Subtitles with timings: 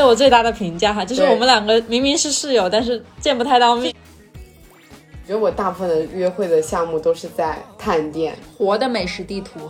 [0.00, 3.94] 对我最大的评价哈，就是我们两个明明是室友，但是见不太到面。
[4.32, 9.60] 我觉得我大部分的约会的项目都是在探店，活的美食地图，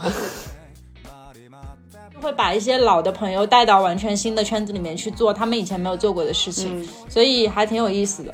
[2.22, 8.32] 会把一些老的朋友带到完全新的圈子里面去做他们以前没有做过的事情，所以还挺有意思的。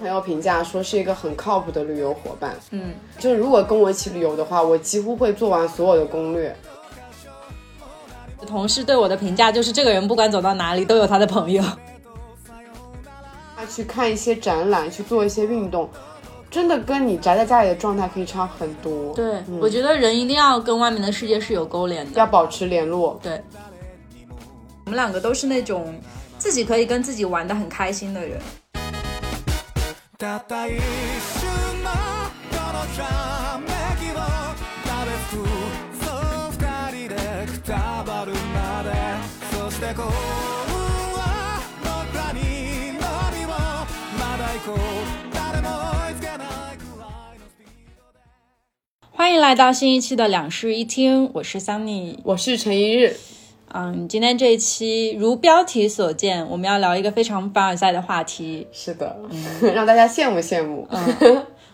[0.00, 6.54] 朋友评价说是一个很靠谱的旅游伙伴，嗯，就是如果跟我一起旅游的话，我几乎会做完所有的攻略。
[8.44, 11.62] 同事对我的评价就是，这个人不管走到哪里都有他的朋友。
[13.56, 15.88] 他去看一些展览，去做一些运动，
[16.50, 19.14] 真的跟你宅在家里的状态可以差很多。
[19.14, 23.18] 对，我觉得人一定要跟外面的世界是有勾连的，要保持联络。
[23.22, 23.42] 对，
[24.84, 25.98] 我们两个都是那种
[26.38, 28.38] 自己可以跟自己玩的很开心的人。
[49.10, 53.16] 欢迎来到新一期的两室一厅，我是 Sunny，我是陈一日。
[53.68, 58.66] 嗯，今天这一期如标题所见，我们要聊一个非常凡尔赛的话题。
[58.72, 59.14] 是的，
[59.74, 60.88] 让大家羡慕羡慕。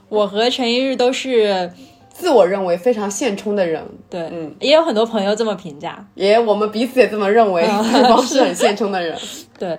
[0.09, 1.73] 我和陈一日都是
[2.13, 3.83] 自我认为非常现充的人。
[4.09, 9.19] 对，嗯，也有很多朋友这么评价，也我们彼此也这么认为，对方是很现充的人。
[9.59, 9.79] 对，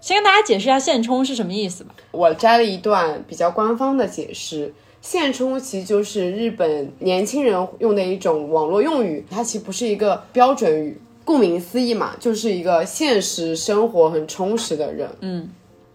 [0.00, 1.94] 先跟大家解释一下现充是什么意思吧。
[2.10, 11.00] 我摘了一段比较官方的解释，现充其实就是日本年轻人用的一种网络用语，它其实不是一个标准语。
[11.24, 15.08] 顾名思义嘛，就是一个现实生活很充实的人。
[15.20, 15.48] 嗯，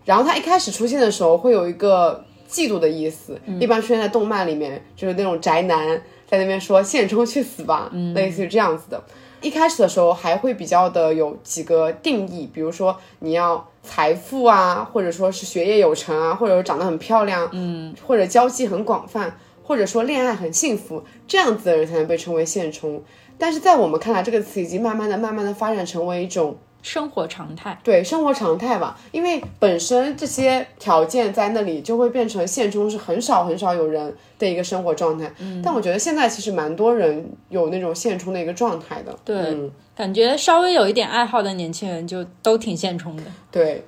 [0.06, 9.04] 然后他一开始出现的时候会有一个嫉妒的意思，一般出现在动漫里面，就是那种宅男在那边说“现充去死吧”，类似于这样子的。
[9.40, 23.04] 一开始的时候还会比较的有几个定义，比如说你要财富啊，或者说是学业有成啊，或者说长得很漂亮，嗯，或者交际很广泛，或者说恋爱很幸福，这样子的人才能被称为现充。
[23.38, 27.78] 但是在我们看来，这个词已经慢慢的、慢慢的发展成为一种生活常态。
[27.84, 35.32] 对，生活常态吧，因为本身这些条件在那里，就会变成现充是很少很少有人的一个生活状态。
[35.40, 39.14] 嗯，但我觉得现在其实蛮多人有那种现充的一个状态的。
[39.26, 39.58] 对，
[39.96, 43.24] 感觉稍微有一点爱好的年轻人就都挺现充的。
[43.52, 43.84] 对，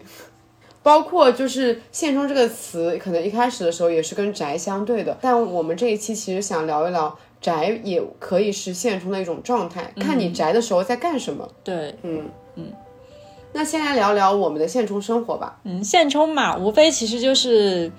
[0.84, 7.18] 包括就是现充这个词，可能一开始的时候也是跟宅相对的，但我们这一期其实想聊一聊。
[7.42, 11.48] 宅也可以是现充的一种状态，看你宅的时候在干什么。
[11.64, 12.30] 对，嗯嗯。
[13.54, 15.60] 那先来聊聊我们的现充生活吧。
[15.64, 17.92] 嗯，现充嘛，无非其实就是，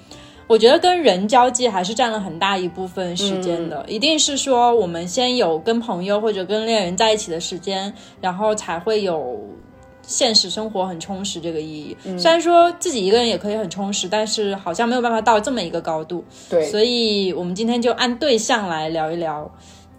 [0.47, 3.85] 我觉得跟人交际还是占了很大一部分时间的。
[3.89, 9.39] 一定是说，我们先有跟朋友或者跟恋人在一起的时间，然后才会有。
[10.03, 11.97] 现实生活很充实，这个意义。
[12.19, 16.25] 虽然说自己一个人也可以很充实，但是好像没有办法到这么一个高度。
[16.49, 19.49] 对，所以我们今天就按对象来聊一聊，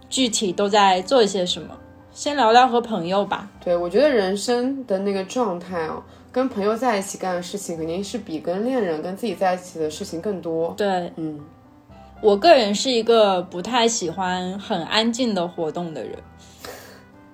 [0.09, 1.77] 具体都在做一些什么。
[2.13, 3.49] 先聊聊和朋友吧。
[3.63, 6.01] 对，我觉得人生的那个状态哦，
[6.31, 10.73] 跟朋友在一起干的事情，肯定是比跟恋人、跟自己在一起的事情更多。
[10.77, 11.39] 对，嗯，
[12.21, 16.11] 我个人是一个不太喜欢很安静的活动的人。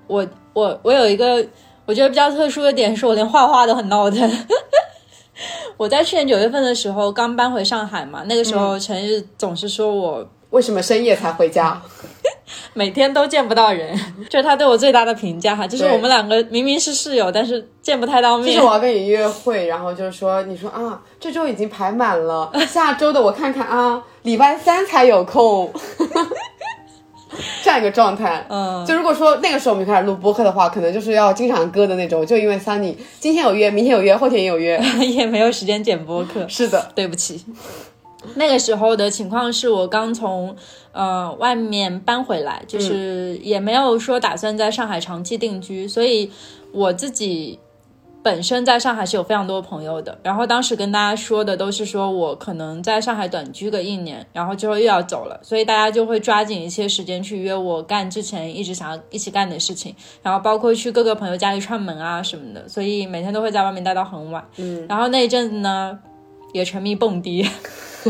[0.07, 1.45] 我我我有一个。
[1.87, 4.29] 我觉得比较特殊的点是我连画画都很闹腾。
[5.77, 11.81] 我在去年九月份的时候刚搬回上海嘛，那个时候陈日总是说我为什么深夜才回家，
[12.73, 13.97] 每天都见不到人，
[14.29, 15.67] 这是他对我最大的评价哈。
[15.67, 18.47] 就是我们两个明明是室友，但是见不太到面。
[18.47, 25.71] 就是我要跟你约会，然后就是说你说啊，这周已经排满了， 下周的我看看啊，礼拜三才有空。
[27.61, 36.47] 这样一个状态，嗯，就如果说那个时候我们开始录播客的话，可能就是要经常割的那种，就因为 Sunny 今天有约，明天有约，后天也有约，也没有时间剪播客。
[36.47, 37.43] 是的，对不起。
[38.35, 40.55] 那个时候的情况是我刚从
[40.91, 46.31] 呃外面搬回来，就是也没有说打算在上海长期定居，所以
[46.71, 47.59] 我自己。
[48.23, 64.45] 本身在上海是有非常多朋友的，然后当时跟大家说的都是说我可能在上海短居个一年，然后之后又要走了，所以大家就会抓紧一些时间去约我干之前一直想要一起干的事情，然后包括去各个朋友家里串门啊什么的，所以每天都会在外面待到很晚。
[64.57, 65.97] 嗯，然后那一阵子呢，
[66.51, 67.47] 也沉迷蹦迪，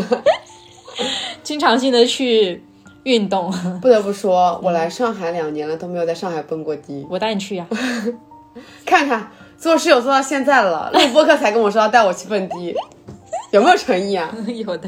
[1.43, 2.63] 经常性的去
[3.03, 3.51] 运动。
[3.81, 7.65] 不得不说，我来上海两年了都没有在上海蹦过迪，我带你去呀，
[8.85, 9.31] 看看。
[9.57, 12.75] 做室友做到现在了，录播客才跟我说要带我去蹦迪，
[13.51, 14.31] 有没有诚意啊？
[14.47, 14.87] 有的。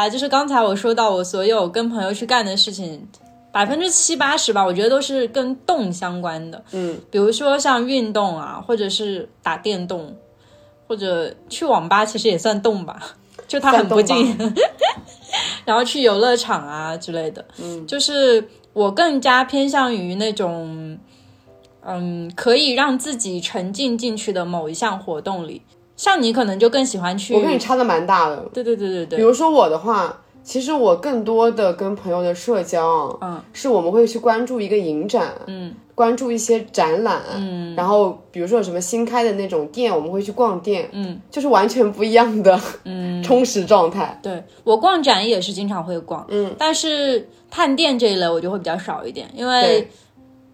[0.00, 3.06] 来，就是刚才我说到我所有跟朋友去干的事情，
[3.52, 6.62] 百分之七八十吧，我觉得都是跟动相关的。
[6.72, 10.16] 嗯，比如说像运动啊，或者是打电动，
[10.88, 13.14] 或者去网吧，其实也算动吧，
[13.46, 14.36] 就它很不近。
[15.64, 20.98] 然后去游乐场啊之类的，嗯，就是我更加偏向于那种，
[21.84, 25.62] 嗯，可以让自己沉浸进去的某一项活动里。
[26.00, 28.36] 像你可能就更喜欢去，我跟你差的蛮大的。
[28.54, 29.18] 对对对对对。
[29.18, 44.18] 比如说我的话，其实我更多的跟朋友的社交，嗯，是我们会去关注一个影展，嗯，关注一些展览，嗯，然后比如说有什么新开的那种店，我们会去逛店，嗯，就是完全不一样的，嗯， 充实状态。
[44.22, 49.88] 对我逛展也是经常会逛，嗯，但是探店这一类我就会比较少一点，因为对。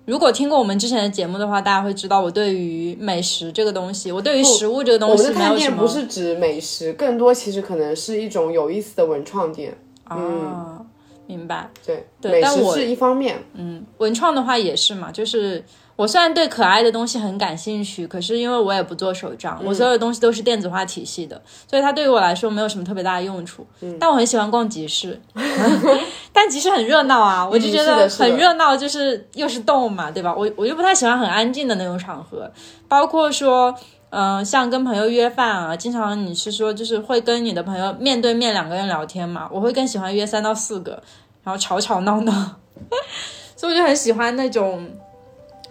[0.06, 9.76] 如果听过我们之前的节目的话，大家会知道我对于美食这个东西，我对于食物这个东我们的西没有什么探店不是指美食，更多其实可能是一种有意思的文创店。
[10.04, 10.80] 啊，
[11.26, 11.70] 明白。
[11.84, 15.62] 对，对但我是一方面，嗯，文创的话也是嘛，就是
[15.96, 23.66] 我虽然对可爱的东西很感兴趣，可是因为我也不做手账，嗯我所有的东西都是电子化体系的，所以它对于我来说没有什么特别大的用处。
[23.80, 25.20] 嗯但我很喜欢逛集市，
[26.32, 30.34] 但集市很热闹啊，我就觉得很热闹，就是又是动物嘛，对吧？
[30.36, 32.50] 我我就不太喜欢很安静的那种场合，
[32.88, 33.74] 包括说。
[34.10, 41.02] 嗯、像跟朋友约饭啊，经常你是说就是会跟你的朋友面对面两个人聊天嘛，我会更喜欢约三到四个，
[41.42, 42.32] 然后吵吵闹闹，
[43.56, 44.88] 所以我就很喜欢那种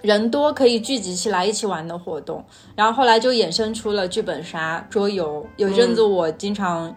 [0.02, 2.44] 人多可以聚集起来一起玩的活动。
[2.76, 5.46] 然后后来就衍生出了剧本杀、桌游。
[5.56, 6.96] 有一阵子我经常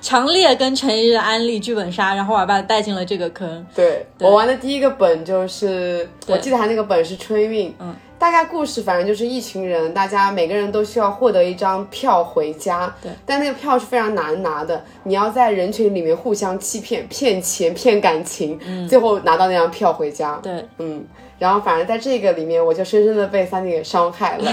[0.00, 3.66] 强烈跟陈一日安利剧本杀，然后我还把他带进了这个坑。
[3.74, 21.04] 对我玩的第一个本就是，我记得他那个本是春运，嗯，大概故事反正就是一群人，大家每个人都需要获得一张票回家，对，但那个票是非常难拿的，你要在人群里面互相欺骗、骗钱、骗感情，最后拿到那张票回家，对，嗯，
[21.38, 24.50] 然后反正在这个里面，我就深深的被三弟给伤害了，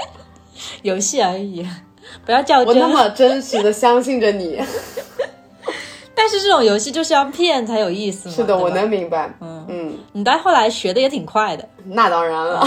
[0.80, 1.68] 游戏而已，
[2.24, 2.62] 不要较。
[2.62, 2.88] 我那。
[2.88, 4.58] 么真实的相信着你，
[6.16, 8.34] 但是这种游戏就是要骗才有意思嘛。
[8.34, 8.70] 是的，我。
[8.70, 11.68] 能明白，嗯嗯，你到后来学的也挺快的。
[11.84, 12.66] 那当然了，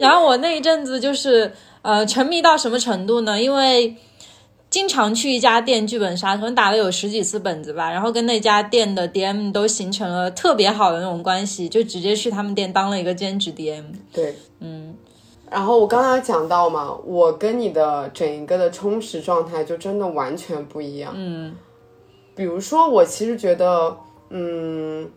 [0.00, 1.52] 然后我那一阵子就是
[1.82, 3.40] 呃沉迷到什么程度呢？
[3.40, 3.94] 因为
[4.68, 13.84] 经常去一家店剧本杀，可能打了有十几次本子吧，然后跟那家店的 DM 都形成了特别好的那种关系，就直接去他们店当了一个兼职 DM。
[14.12, 14.94] 对，嗯。
[15.48, 21.12] 然后我刚刚讲到嘛，我跟你的整一个的充实状态就真的完全不一样。
[21.14, 21.54] 嗯，
[22.36, 23.96] 比如说，我其实觉得，
[24.28, 25.08] 嗯，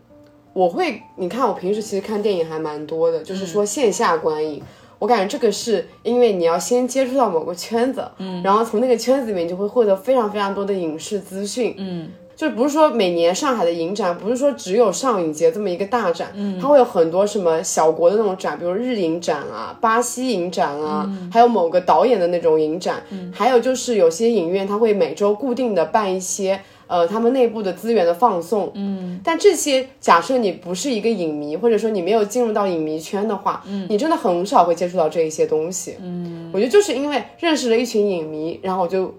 [0.54, 4.62] 我会，你看我平时其实看电影还蛮多的，就是说线下观影。
[4.98, 26.60] 我感觉这个是因为你要先接触到某个圈子，嗯，然后从那个圈子里面就会获得非常非常多的影视资讯，嗯，就不是说每年上海的影展，不是说只有上影节这么一个大展，嗯，它会有很多什么小国的那种展，比如日影展啊、巴西影展啊，还有某个导演的那种影展，嗯，还有就是有些影院它会每周固定的办一些。
[26.90, 39.14] 呃，他们内部的资源的放送，嗯，但这些假设你不是一个影迷，或者说你没有进入到影迷圈的话，嗯，你真的很少会接触到这一些东西，嗯，我觉得就是因为认识了一群影迷，然后我就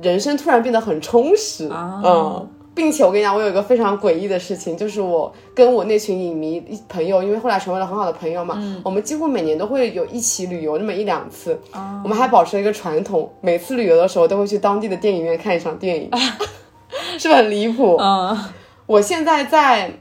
[0.00, 2.48] 人生突然变得很充实，嗯。
[2.76, 11.58] 并且我跟你讲，我有一个非常诡异的事情，就是我跟我那群影迷朋友，因为后来成为了很好的朋友嘛，我们几乎每年都会有一起旅游那么一两次。
[12.04, 16.10] 我们还保持了一个传统，每次旅游的时候都会去当地的电影院看一场电影，
[17.18, 17.96] 是不是很离谱？
[17.98, 18.38] 嗯，
[18.86, 19.92] 我现在在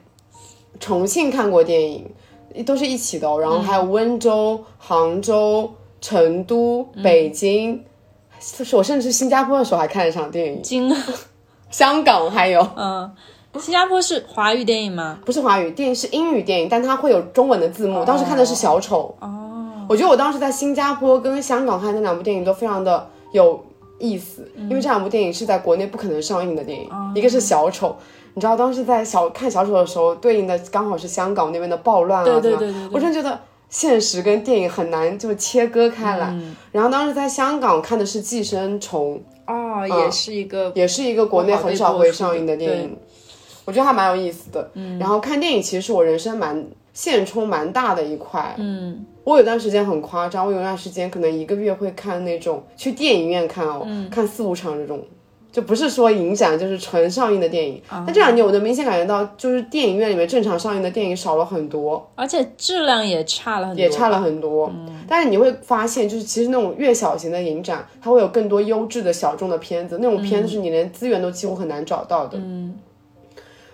[0.80, 2.12] 重庆看过电影，
[2.66, 7.84] 都是一起的、哦，然后还有温州、杭州、成都、北京，
[8.40, 10.96] 是我甚至新加坡的时候还看了一场电影，惊，
[11.72, 12.66] 香港还有。
[12.76, 13.12] 嗯，
[13.60, 15.20] 新加坡是华语电影吗？
[15.26, 18.04] 不是华语电影，是英语电影，但它会有中文的字幕。
[18.06, 19.16] 当时看的是小丑。
[19.22, 23.64] 哦，我觉得我当时在新加坡跟香港看那两部电影都非常的有
[24.06, 26.90] 意思，因为这两部电影是在国内不可能上映的电影。
[27.16, 27.96] 一个是小丑，
[28.34, 32.58] 你知道当时在小看小丑的时候，对应的刚好是香港那边的暴乱啊，对
[32.92, 33.40] 我真的觉得。
[33.68, 36.34] 现实跟电影很难就切割开来，
[36.72, 39.20] 然后当时在香港看的是《寄生虫》，
[39.52, 42.96] 哦，也是一个，也是一个国内很少会上映的电影，
[43.66, 44.70] 我觉得还蛮有意思的。
[44.76, 48.56] 嗯，然后看电影其实是我人生蛮现充蛮大的一块。
[48.60, 55.04] 嗯，我有段时间很夸张，我有段时间可能一个月会看那种去电影院看哦，看四五场这种，
[55.52, 57.82] 就不是说影展，就是纯上映的电影。
[57.90, 64.72] 啊但这两年我能明显感觉到，就是电影院里面正常上映的电影少了很多，而且质量也差了很多，也差了很多。
[65.08, 72.38] 但是你会发现，就是其实那种越小型的影展，它会有更多优质的小众的片子，那种片子是你连资源都几乎很难找到的。
[72.38, 72.78] 嗯。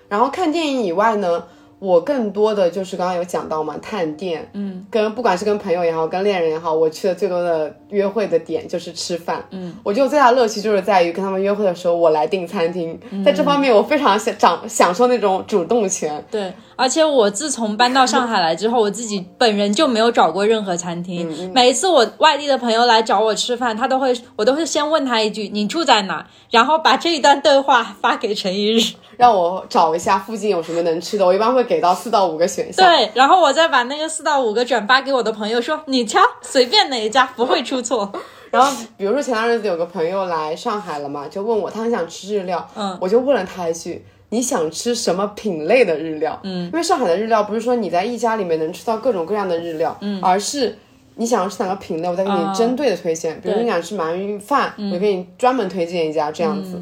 [0.08, 1.46] 然后看电影以外呢，
[1.82, 21.52] 我更多的就是刚刚有讲到嘛，探店，嗯，跟不管是跟朋友也好，跟恋人也好，我去的最多的约会的点就是吃饭，嗯，我觉得我最大的乐趣就是在于跟他们约会的时候，我来订餐厅，在这方面我非常享掌享受那种主动权，对，而且我自从搬到上海来之后，我自己本人就没有找过任何餐厅。
[21.52, 28.94] 每一次我外地的朋友来找我吃饭，他都会，我都会先问他一句：“你住在哪？”然后把这一段对话发给陈一日。
[29.22, 32.84] 让我找一下附近有什么能吃的，我一般会给到四到五个选项。
[32.84, 38.12] 对，然后我再把那个四到五个转发给我的朋友，说：“你挑，随便哪一家，不会出错。
[38.50, 50.76] ”然后，比如说前段日子有个朋友来上海了嘛，就问我他很想吃日料，嗯，我就问了他一句：“你想吃什么品类的日料？”嗯，因为上海的日料不是说你在一家里面能吃到各种各样的日料，嗯，而是
[51.18, 53.40] 你想要吃哪个品类，我再给你针对的推荐。
[53.40, 56.82] 比如你想吃鳗鱼饭，我给你专门推荐一家这样子。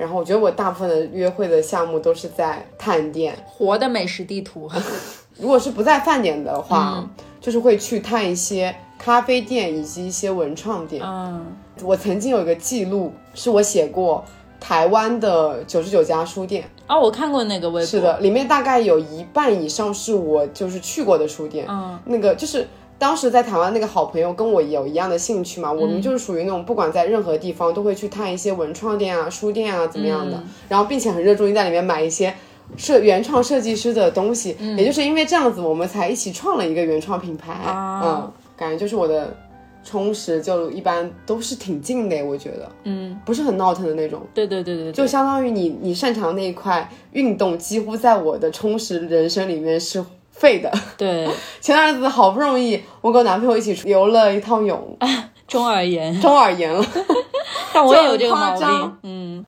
[0.00, 4.66] 然后我觉得我大部分的约会的项目都是在探店，活的美食地图。
[5.38, 7.06] 如果是不在饭点的话，
[7.38, 11.02] 就是会去探一些咖啡店以及一些文创店。
[11.04, 11.44] 嗯，
[11.82, 14.24] 我曾经有一个记录，是我写过
[14.58, 16.64] 台湾的九十九家书店。
[16.88, 17.86] 哦，我看过那个微博。
[17.86, 21.66] 是的，里面大概有一半以上是我就是去过的书店。
[21.68, 22.66] 嗯，那个就是。
[23.00, 30.38] 当时在台湾那个好朋友跟我有一样的兴趣嘛，我们就是属于那种不管在任何地方都会去探一些文创店啊、书店啊怎么样的，
[30.68, 32.34] 然后并且很热衷于在里面买一些
[32.76, 37.56] 设原创设计师的东西，也就是因为这样子，我们才一起创了一个原创品牌。
[37.66, 39.34] 嗯，感觉就是我的
[39.82, 44.20] 充实就一般都是挺近的，我觉得，嗯，不是很闹腾的那种。
[44.34, 50.04] 对对对对，就相当于你你擅长那一块运动，几乎在我的充实人生里面是。
[50.40, 51.28] 废的，对，
[51.60, 54.96] 前段日子好不容易，我跟我男朋友一起游了一趟泳，
[55.46, 56.82] 中耳炎，中耳炎了，
[57.74, 59.44] 但我也有这个毛病，嗯。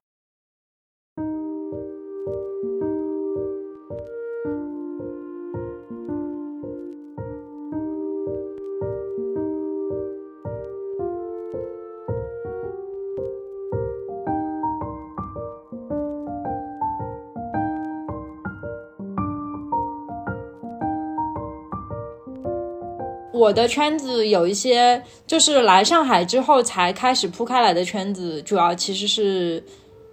[23.42, 29.60] 我的圈子有一些，就是来上海之后才开始铺开来的圈子，主要其实是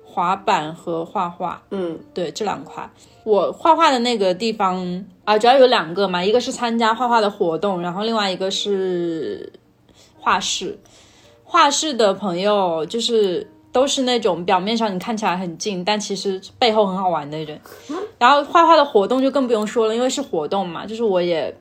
[0.04, 1.62] 滑板和画画。
[1.70, 2.90] 嗯，对，这两块。
[3.24, 9.54] 我画画的那个地方啊，主要有两个嘛，一个是参加画画的活动，然后另外一个是
[10.20, 10.80] 画室。
[11.44, 17.62] 画室的朋友就是都是那种表面上你看起来很近，但其实背后很好玩的人。
[18.18, 21.56] 然后画画的活动就更不用说了，因为是活动嘛，就是我也。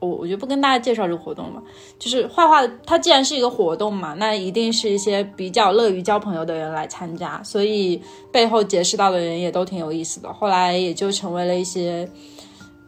[0.00, 1.62] 我我就不跟大家介绍这个活动了嘛，
[1.98, 8.02] 就是画画，它既然是一个活动嘛，那一定是一些比较乐于交朋友的人来参加，所以
[8.32, 10.32] 背后结识到的人也都挺有意思的。
[10.32, 12.08] 后来也就成为了一些，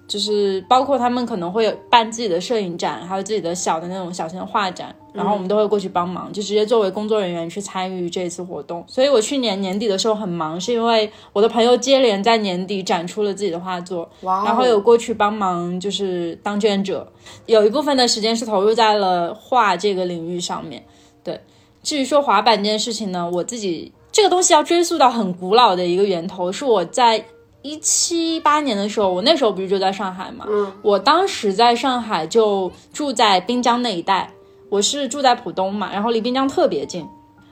[0.08, 4.94] 就是包括他们可能会有办自己的摄影展，还有自己的小的那种小型画展。
[5.12, 8.82] 然后我们都会过去帮忙，就直接作为工作人员去参与这次活动。
[8.86, 17.06] 所以我去年年底的时候很忙，是因为我的朋友接连在年底展出了自己的画作，然后有过去帮忙，就是当志愿者。
[17.46, 20.82] 有一部分的时间是投入在了画这个领域上面。
[21.22, 21.38] 对，
[21.82, 27.24] 至于说滑板这件事情呢，我自己这个东西要追溯到很古老的一个源头，是我在
[27.60, 34.32] 一七八年的时候，我那时候不是就在上海嘛，嗯，我当时在上海就住在滨江那一带。
[34.72, 37.06] 我是住在浦东嘛，然后离滨江特别近，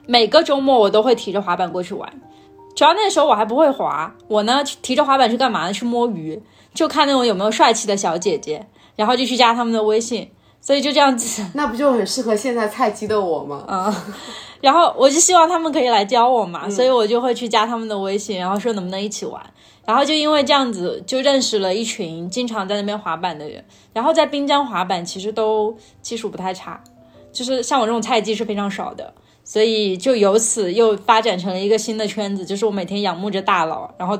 [0.06, 2.10] 每个周末我都会提着滑板过去玩。
[2.74, 5.72] 主要那时候我还不会滑，我呢提着滑板去干嘛呢？
[5.72, 10.30] 去摸鱼，就看那种有没有帅气的小姐姐，然后就去加他们的微信。
[10.62, 13.64] 所以就这样子， 那不就很适合现在菜鸡的我吗？
[13.68, 13.94] 嗯，
[14.62, 19.42] 然后我就希望他们可以来教我嘛，所以我就会去加他们的微信，然后说能不能一起玩。
[19.86, 23.64] 然后就因为这样子，就认识了一群经常在那边滑板的人。
[23.92, 26.80] 然后在滨江滑板其实都技术不太差。
[27.32, 29.12] 就是像我这种菜鸡是非常少的，
[29.44, 32.44] 所以就由此又发展成了一个新的圈子。
[32.44, 34.18] 就是我每天仰慕着大佬，然后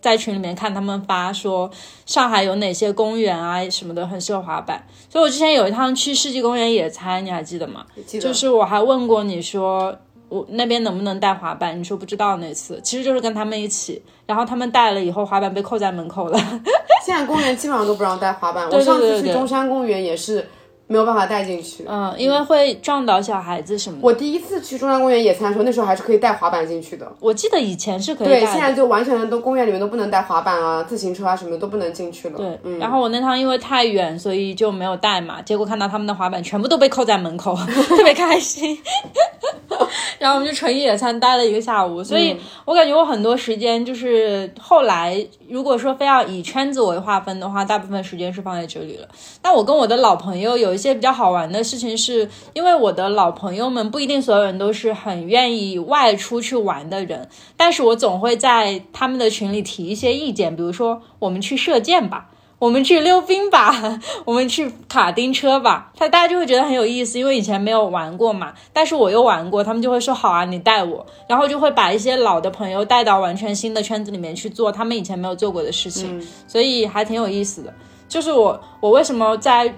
[0.00, 1.70] 在群里面看他们发说
[2.06, 4.84] 上海有哪些公园啊什么的很适合滑板。
[5.08, 7.84] 所以我之前有一趟去世纪公园野餐，你还记得吗？
[8.06, 8.26] 记得。
[8.26, 9.96] 就是我还问过你说
[10.28, 16.38] 我那边能不能带滑板，你说不知道那次，其实就是跟他们一起，然后他们带了以后滑板被扣在门口了。
[17.04, 18.68] 现在公园基本上都不让带滑板。
[18.70, 20.48] 我上次去中山公园也是。
[20.88, 21.84] 没有办法带进去。
[21.86, 24.04] 嗯，因为会撞倒小孩子什么的。
[24.04, 27.06] 我第一次去中山公园野餐的时候，那时候还是可以带滑板进去的。
[27.20, 28.52] 我记得以前是可以对，带的。
[28.52, 32.38] 现在就完全都公园里面都不能带滑板啊、自行车啊什么的都不能进去了。
[32.38, 35.40] 对，嗯，然后我那趟因为太远，所以就没有带嘛。
[35.42, 37.54] 结果看到他们的滑板全部都被扣在门口，
[37.88, 38.76] 特别开心。
[40.18, 49.06] 然后我们就纯野餐待了一个下午，所以我感觉我很多时间就是后来，如果说非要以圈子为划分的话，大部分时间是放在这里了。
[49.40, 62.30] 但我跟我的老朋友有一些比较好玩的事情是，因为我的老朋友们不一定所有人都是很愿意外出去玩的人，但是我总会在他们的群里提一些意见，比如说我们去射 箭吧。
[62.60, 68.52] 我们去溜冰吧，我们去卡丁车吧，他大家就会觉得很有意思，因为以前没有玩过嘛。
[68.72, 77.72] 但是我又玩过，他们就会说好啊，你带我，然后就会把一些老的朋友带到完全新的圈子里面去做他们以前没有做过的事情，所以还挺有意思的。
[78.08, 79.72] 就是我，我为什么在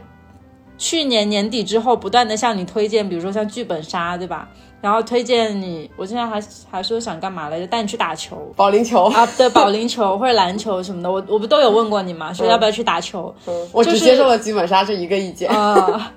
[0.81, 4.49] 去年年底之后不断的向你推荐，比如说像剧本杀，对吧？
[4.81, 7.67] 然后推荐你，我现在还还说想干嘛来着？
[7.67, 12.33] 带你去打球，保龄球啊，对，保龄球 或者篮球什么的，我我不都有问过你吗？
[12.33, 13.33] 说要不要去打球？
[13.73, 15.51] 我只接受了剧本杀这一个意见。
[15.51, 16.11] 啊，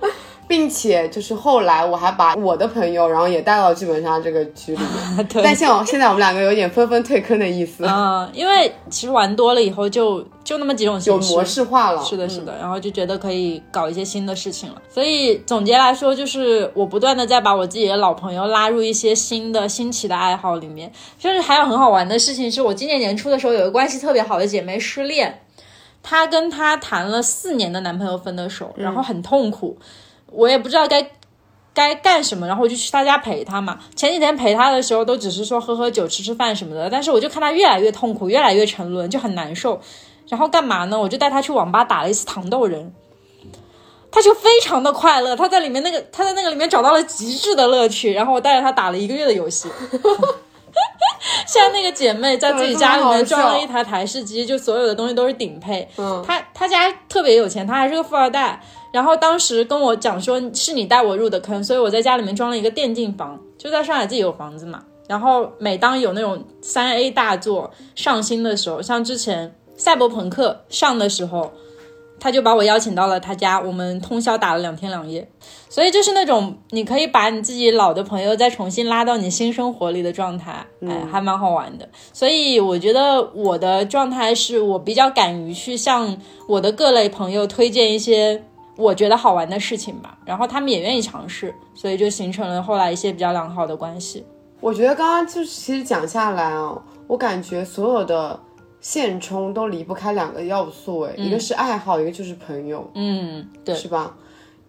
[0.48, 5.28] 并且就是后来我还把我的朋友，然后也带到剧本杀这个局里面。
[5.28, 12.04] 对，但像现在我们两个有点纷纷退坑的意思， 嗯，因为其实玩多了以后就就那么几种形式，有模式化了。
[12.04, 14.82] 是的，是的，然后就觉得可以搞一些新的事情了。
[14.90, 20.92] 所以总结来说，就是我不断的在把我自己的老朋友拉入一些新的新奇的爱好里面。
[21.18, 25.42] 甚至还有很好玩的事情，是我今年年初的时候有个关系特别好的姐妹失恋，
[26.02, 29.78] 她跟她谈了四年的男朋友分的手，然后很痛苦，
[30.34, 31.10] 我也不知道该。
[31.76, 33.80] 该干什么，然后我就去他家陪他嘛。
[33.96, 39.82] 前几天陪他的时候，都只是说喝喝酒、吃吃饭什么的，但是我就看他越来越痛苦，越来越沉沦，就很难受。
[40.30, 41.00] 然后干嘛呢？
[41.00, 42.94] 我就带他去网吧打了一次糖豆人，
[44.12, 48.14] 他就非常的快乐，他在里面那个他在那个里面找到了极致的乐趣。
[48.14, 49.68] 然后我带着他打了一个月的游戏。
[51.48, 55.90] 现在那个姐妹在自己家里面装了一台台式机，就所有的东西都是顶配。
[55.98, 58.62] 嗯，她她家特别有钱，她还是个富二代。
[58.94, 64.84] 然后当时跟我讲说是你带我入的坑，所以我在家里面装了一个电竞房，就在上海自己有房子嘛。
[65.08, 71.52] 然后每当有那种三 A 大作上新的时候，像之前赛博朋克上的时候，
[72.20, 75.28] 他就把我邀请到了他家，我们通宵打了两天两夜。
[75.70, 81.90] 所以就是那种你可以把你自己老的朋友再重新拉到你新生活里的状态，哎，还蛮好玩的。
[82.14, 86.16] 所以我觉得我的状态是我比较敢于去向
[86.48, 88.44] 我的各类朋友推荐一些。
[88.76, 94.26] 我觉得好玩的事情吧，然后他们也愿意尝试，所以就形成了后来一些比较良好的关系。
[94.60, 98.40] 我觉得刚刚就是其实讲下来啊，我感觉所有的
[98.80, 104.16] 现充都离不开两个要素，哎，一个是爱好，一个就是朋友，嗯，对，是吧？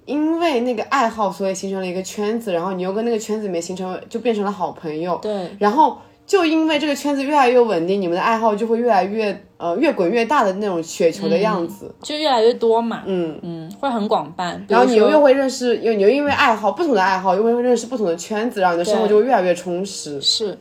[0.05, 5.17] 因为那个爱好，所以形成了一个圈子，然后你又跟那个圈子里面形成，就变成了好朋友。
[5.23, 13.03] 对，然后就因为这个圈子越来越稳定，你们的爱好就会越来越呃越滚越大的那种雪球的样子，就越来越多嘛。
[13.07, 13.39] 嗯。
[13.43, 14.65] 嗯，会很广泛。
[14.69, 20.21] 然后你又会认识，又你又因为爱好不同的爱好，又会认识不同的圈子，然后你的生活就会越来越充实。
[20.21, 20.59] 是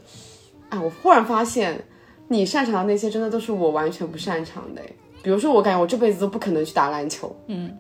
[0.70, 1.84] 哎，我忽然发现，
[2.28, 4.82] 你擅长的那些真的都是我完全不擅长的。
[4.82, 4.86] 哎
[5.24, 7.34] 比如说，我感觉我这辈子都不可能去打篮球。
[7.48, 7.72] 嗯，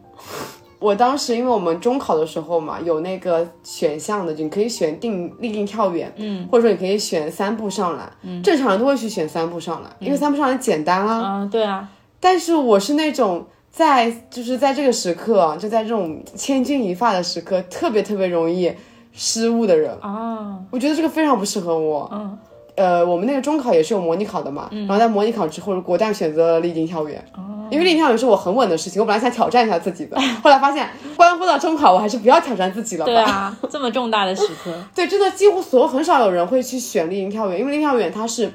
[0.83, 8.11] 我当时因为我们中考的时候嘛，有那个选项的，就你可以选定立定跳远，嗯，或者说你可以选三步上篮。
[8.23, 11.39] 嗯，正常人都会去选三步上篮，因为三步上篮简单啊。
[11.41, 11.87] 嗯，对啊，
[12.19, 18.71] 但是我是那种在就是在这个时刻啊，就在这种千钧一发的时刻，特别特别容易
[19.13, 19.95] 失误的人。
[20.01, 22.09] 啊，我觉得这个非常不适合我。
[22.11, 22.37] 嗯，
[22.75, 27.23] 呃，我们那个中考也是有模拟考的嘛，然后在模拟考之后，果断选择了立定跳远。
[27.35, 33.11] 哦因为立定跳远是我很稳的事情，我本来想挑战一下自己的， 后来发现关乎到中考，我还是不要挑战自己了吧。
[33.11, 38.51] 对啊，这么重大的时刻， 对，真的几乎所有很少有人会去选立定跳远，因为立定跳远它是，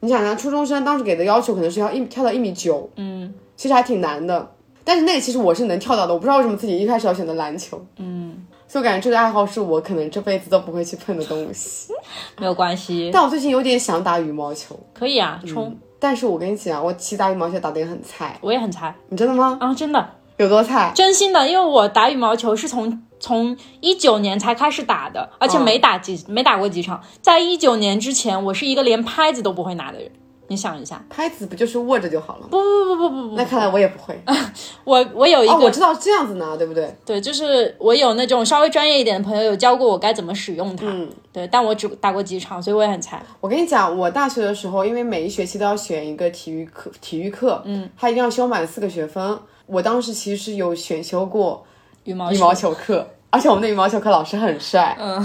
[0.00, 4.50] 你想想初中生当时给的要求可能是要一跳到一米九，嗯其实还挺难的。
[4.84, 11.92] 但是那个其实我是能跳到的，我不知道为什么自己一开始要选择篮球，嗯，所以我感觉这个爱好是我可能这辈子都不会去碰的东西。
[12.38, 19.56] 没有关系，但我最近有点想打羽毛球，可以啊，冲，但是我跟你讲，我其实打羽毛球打得也很菜，我也很菜你真的吗？
[19.60, 20.92] 啊，真的，有多菜？
[20.94, 27.02] 真心的，因为我打羽毛球是从从一九年才开始打的，而且没打几、没打过几场。
[27.22, 30.10] 在一九年之前，我是一个连拍子都不会拿的人。
[30.48, 32.48] 你想一下，拍子不就是握着就好了吗？
[32.50, 34.18] 不不不不不不，那看来我也不会。
[34.84, 36.94] 我我有一个、哦，我知道这样子拿，对不对？
[37.04, 40.86] 对，就是我有那种稍微专业一点的朋友有教过我该怎么使用它。
[40.86, 43.22] 嗯，对，但我只打过几场，所以我也很菜。
[43.40, 49.38] 我跟你讲，我大学的时候，因为每一学期都要选一个体育课，体育课，嗯，它一定要修满四个学分。
[49.66, 51.62] 我当时其实有选修过
[52.04, 55.22] 羽毛羽毛球课，而且我们的羽毛球课老师很帅，嗯，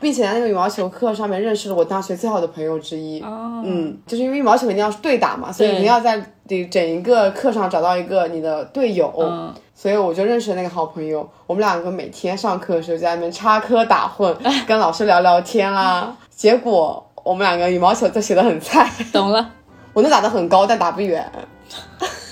[0.00, 3.20] 并且在那个羽毛球课上面认识了我大学最好的朋友之一。
[3.20, 9.12] 哦，嗯，就是因为羽毛球一定要是对打嘛，所以对你要在你整一个课上找到一个你的队友。
[9.18, 14.34] 嗯所以我就认识了那个好朋友，我们两个每天上课的时候就在那边插科打诨，
[14.66, 16.16] 跟老师聊聊天啦。
[16.30, 19.50] 结果我们两个羽毛球都学得很菜，懂了。
[19.92, 21.30] 我能打得很高，但打不远。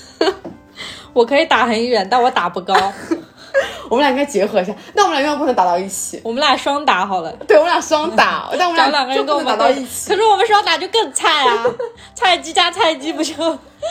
[1.13, 2.73] 我可以打很远，但我打不高。
[3.89, 6.19] 我们俩应该结合一下，那我们俩又不能打到一起。
[6.23, 10.09] 我们俩双打好了，对，我们俩双打， 但我们俩两个人跟我就不能们打到一起。
[10.13, 11.65] 可是我们双打就更菜啊，
[12.13, 13.33] 菜鸡加菜鸡不就？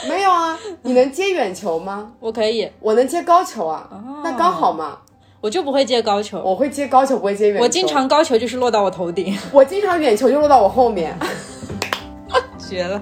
[0.09, 2.11] 没有啊，你能接远球吗？
[2.19, 3.87] 我可以，我能接高球啊，
[4.23, 4.97] 那刚好嘛。
[5.41, 6.41] 我就不会接高球。
[6.43, 7.63] 我会接高球，不会接远球。
[7.63, 11.15] 我经常高球就是落到我头顶，我经常远球就落到我后面，
[12.57, 12.99] 绝了。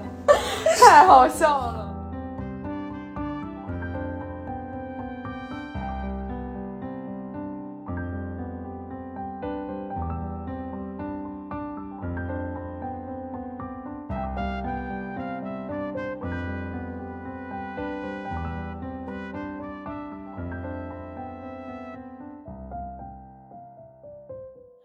[0.78, 1.83] 太好笑了。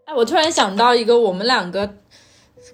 [0.10, 1.88] 哎，我突然想到一个我们两个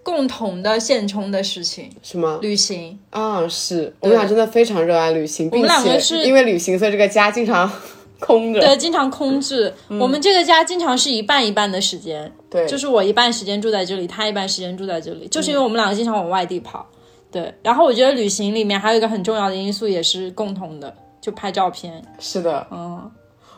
[0.02, 2.39] 共同的现充的事情，什么？
[2.41, 2.98] 旅行。
[3.10, 7.69] 啊，是我们俩真的非常热爱旅行，并们两个且是因为旅行，所以这个家经常
[8.21, 8.62] 空着。
[8.62, 9.74] 对，经常空置。
[9.89, 16.88] 我们这个家经常是一半一半的时间，对，就是我一半时间住在这里，他一半时间住在这里，就是因为我们两个经常往外地跑。
[17.30, 22.02] 对，然后我觉得旅行里面还有一个很重要的因素也是共同的，就拍照片。
[22.17, 23.12] 是的，嗯，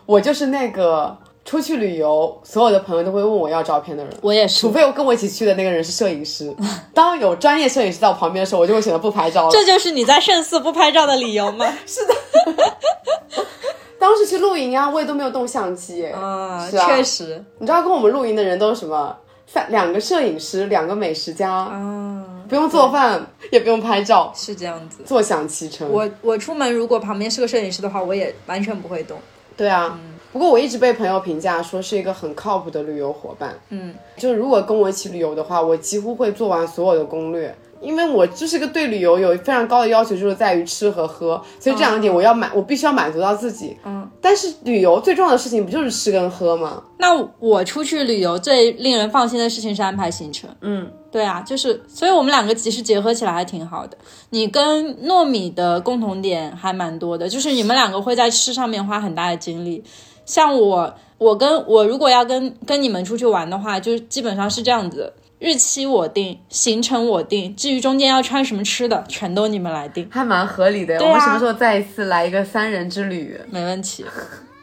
[0.07, 1.15] 我就是那个
[1.47, 4.13] 出去旅游，所有的朋友都会问我要照片的人。
[4.21, 4.69] 我也是除。
[4.69, 6.53] 非我跟我一起去的那个人是摄影师，
[6.93, 9.51] 当有专业摄影师在我旁边的时候，我就会选择不拍照了。
[9.51, 11.65] 这就是你在胜似不拍照的理由吗？
[11.87, 12.13] 是的
[13.97, 16.09] 当时去露营啊，我也都没有动相机耶。
[16.09, 17.41] 啊，是啊确实。
[17.59, 19.15] 你知道跟我们露营的人都是什么？
[19.47, 24.97] 三两个摄影师，两个美食家，啊，不用做饭，也不用拍照，是这样子。
[25.05, 25.89] 坐享其成。
[25.89, 29.17] 我我出门如果旁边是个摄影师的话，我也完全不会动。
[29.55, 29.97] 对啊，
[30.37, 33.57] 不过我一直被朋友评价说是一个很靠谱的旅游伙伴。
[33.69, 37.55] 嗯，就是如果跟我一起旅游的话，我几乎会做完所有的攻略。
[37.79, 43.75] 因为我就是个对旅游有非常高的要求，就是在于吃和喝，所以这两点我要满，我必须要满足到自己。
[43.83, 46.83] 嗯，但是旅游最重要的事情不就是吃跟喝吗？
[46.97, 50.49] 那我出去旅游最令人放心的事情是安排行程。
[50.61, 53.95] 嗯，对啊，就是，所以我们两个其实结合起来还挺好的。
[54.31, 59.83] 你跟糯米的共同点还蛮多的，就是你们两个会在吃上面花很大的精力。
[60.27, 65.11] 像我，我跟我如果要跟跟你们出去玩的话，就基本上是这样子。
[65.39, 70.95] 日期我定，行程我定，至于中间要穿什么吃的，全都你们来定，还蛮合理的。
[70.97, 73.39] 啊我们什么时候再一次来一个三人之旅？
[73.51, 74.03] 没问题。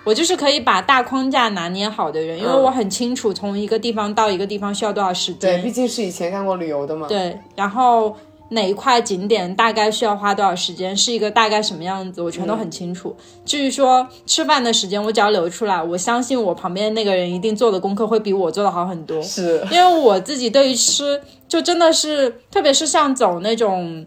[0.03, 5.59] 我就是可以把大框架拿捏好的人，因为我很清楚从一个地方到一个地方需要多少时间。
[5.59, 7.07] 对，毕竟是以前干过旅游的嘛。
[7.09, 8.15] 对，然后
[8.55, 13.15] 哪一块景点大概需要花多少时间，是一个大概什么样子，我全都很清楚。
[13.45, 19.21] 至于说吃饭的时间，我只要留出来，我相信我旁边那个人一定做的功课会比我做的好很多。
[19.23, 24.07] 是，因为我自己对于吃，就真的是，特别是像走那种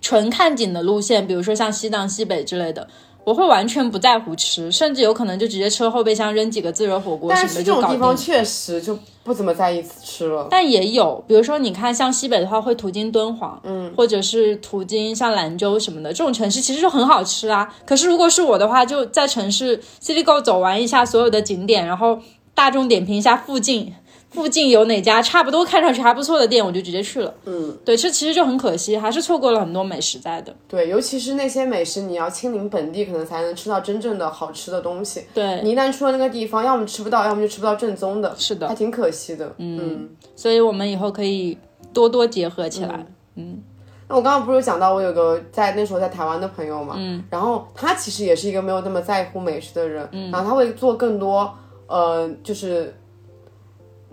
[0.00, 2.88] 纯看景的路线，比如说像西藏、西北之类的。
[3.24, 8.16] 我会完全不在乎吃，甚至有可能就直接车后备箱扔几个自热火锅什但是这么的就搞定种地方。
[8.16, 10.46] 确实就不怎么在意吃了。
[10.50, 17.74] 但也有，比如说你看，像西北的话，会途经敦煌，嗯，或者是途经像兰州什么的这种城市，其实就很好吃啊。
[17.86, 22.18] 可是如果是我的话，就在城市 CityGo 走完一下所有的景点，然后
[22.54, 23.94] 大众点评一下附近，
[24.34, 27.32] 附近有哪家差不多看上去还不错的店，我就直接去了。
[27.44, 30.54] 嗯，对，这其实就很可惜，还是错过了很多美食在的。
[30.66, 35.22] 对，尤其是那些美食，你要亲临本地，可能才能吃到真正的好吃的东西。
[35.32, 39.54] 对，你一旦出了那个地方，要么吃不到，要么就吃不到正宗的，是的还挺可惜的。
[39.58, 41.56] 嗯，所以我们以后可以
[41.92, 43.06] 多多结合起来。
[43.36, 43.62] 嗯
[44.06, 51.50] 那我刚刚不是有讲到我有个在那时候在台湾的朋友嘛，嗯，然后他其实也是一个没有那么在乎美食的人，嗯，然后他会做更多
[51.86, 52.92] 呃，就是。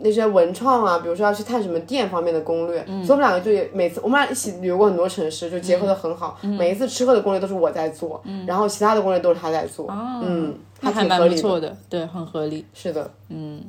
[0.03, 6.37] 那些文创啊，比如说要去探什么店方面的攻略，所以我们两个就也每次我们俩一起旅游过很多城市，就结合的很好。
[6.41, 9.87] 每一次吃喝的攻略都是我在做，然后其他的攻略都是他在做。
[9.89, 11.41] 嗯，他还蛮挺合理的。
[11.41, 12.65] 不错的，对，很合理。
[12.73, 13.63] 是的，嗯。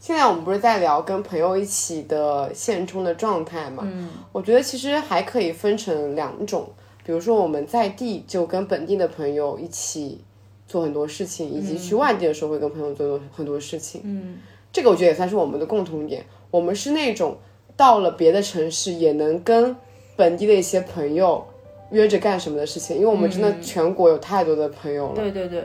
[0.00, 3.82] 现在我们不是在聊跟朋友一起的现充的状态嘛？
[3.84, 6.66] 嗯，我觉得其实还可以分成两种，
[7.04, 10.24] 比如说我们在地就跟本地的朋友一起
[10.68, 14.02] 做很多事情，以及去外地的时候会跟朋友做很多事情。
[14.04, 14.36] 嗯，
[14.70, 16.24] 这个我觉得也算是我们的共同点。
[16.50, 17.36] 我们是那种
[17.76, 19.74] 到了别的城市也能跟
[20.14, 21.44] 本地的一些朋友
[21.90, 25.14] 约着干什么的事情，因为我们真的全国有太多的朋友了。
[25.14, 25.64] 对对对，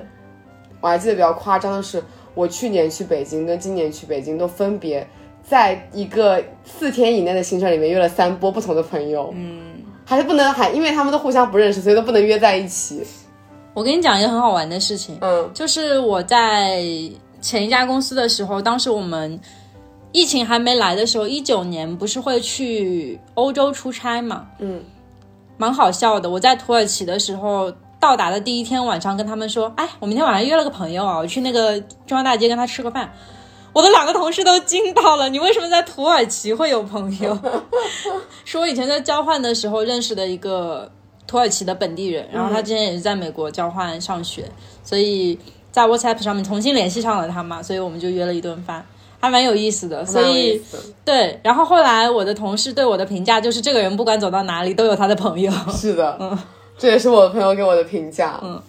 [0.79, 2.01] 我还记得比较夸张的是，
[2.33, 5.05] 我去年去北京跟今年去北京都分别
[5.45, 13.03] 在一个四天以内的行程里面约了三波不同的朋友，嗯，还是不能还因为他们都互相不认识，所以都不能约在一起。
[13.73, 16.83] 我跟你讲一个很好玩的事情，嗯，就是我在
[17.41, 19.39] 前一家公司的时候，当时我们
[20.11, 24.83] 疫情还没来的时候，一九年不是会去欧洲出差嘛，嗯，
[25.57, 26.29] 蛮好笑的。
[26.29, 33.11] 我在土耳其的时候，到达的第一天晚上跟他们说，哎，我明天晚上约了个朋友啊，我去那个中央大街跟他吃个饭。
[33.73, 37.35] 我的两个同事都惊到了，你为什么在土耳其会有朋友？
[38.45, 40.91] 是我以前在交换的时候认识的一个
[41.33, 44.45] 土耳其的本地人，然后他之前也是在美国交换上学，
[44.83, 45.35] 所以
[45.71, 48.85] 在 WhatsApp 上面重新联系上了他嘛，所以我们就约了一顿饭，
[49.19, 50.05] 还蛮有意思的。
[50.05, 50.61] 所以
[51.03, 55.51] 对，然后后来我的同事对我的评价就是，这个人不管走到哪里都有他的朋友。
[55.73, 56.37] 是的， 嗯，
[56.77, 58.39] 这也是我的朋友给我的评价。
[58.43, 58.61] 嗯，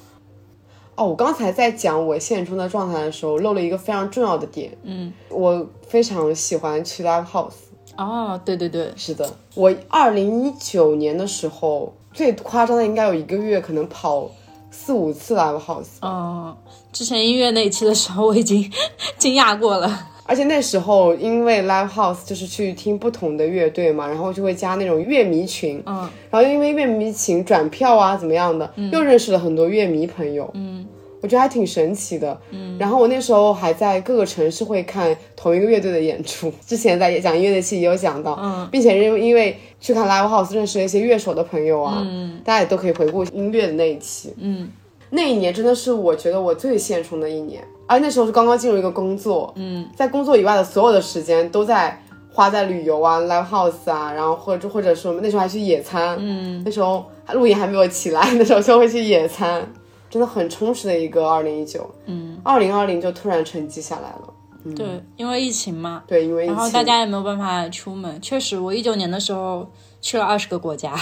[0.94, 4.74] 哦，我刚才在讲我现充的状态的时候，漏了一个非常重要的点。
[4.84, 7.52] 嗯，我非常喜欢去 live house。
[7.98, 14.30] 哦，对对对，是的，我二零一九年的时候最夸张的应该有一个月可能跑
[14.70, 16.56] 四五次 live house，嗯，
[16.92, 18.70] 之前音乐那一期的时候我已经
[19.18, 20.08] 惊讶过了。
[20.26, 30.86] 而且那时候因为 live house 就是去听不同的乐队嘛，然后就会加那种乐迷群，嗯，然后因为乐迷群转票啊怎么样的，又认识了很多乐迷朋友，嗯，
[31.20, 44.70] 我觉得还挺神奇的，嗯，然后我那时候还在各个城市会看同一个乐队的演出，之前在讲音乐那期也有讲到，嗯，并且因为因为去看 live house 认识了一些乐手的朋友啊，嗯，大家也都可以回顾音乐的那一期，嗯，
[45.10, 59.70] 那一年真的是我觉得我最现充的一年，而那时候是刚刚进入一个工作，嗯，在工作以外的所有的时间都在花在旅游啊、live house 啊，然后或者或者说那时候还去野餐，嗯，那时候露营还没有起来， 那时候就会去野餐，
[60.08, 64.33] 真的很充实的一个二零一九，嗯，二零二零就突然沉寂下来了，
[64.72, 68.20] 对，因为疫情嘛，对，因为疫然后大家也没有办法出门。
[68.22, 70.94] 确实，我一九年的时候去了二十个国家，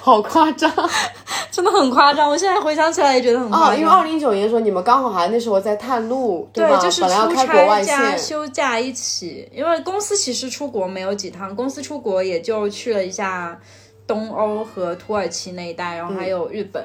[0.00, 0.70] 好夸张
[1.50, 2.28] 真的很夸张。
[2.28, 3.66] 我现在回想起来也觉得很夸啊！
[3.68, 3.78] 张。
[3.78, 6.68] 因为二零一九年的时候你们刚好还那时候在探路，对？
[6.80, 13.60] 就是本来要出开国外差加线，休假一起，因为公司其实出国没有几趟，公司出国也就去了一下
[14.06, 16.84] 东欧和土耳其那一带，然后还有日本。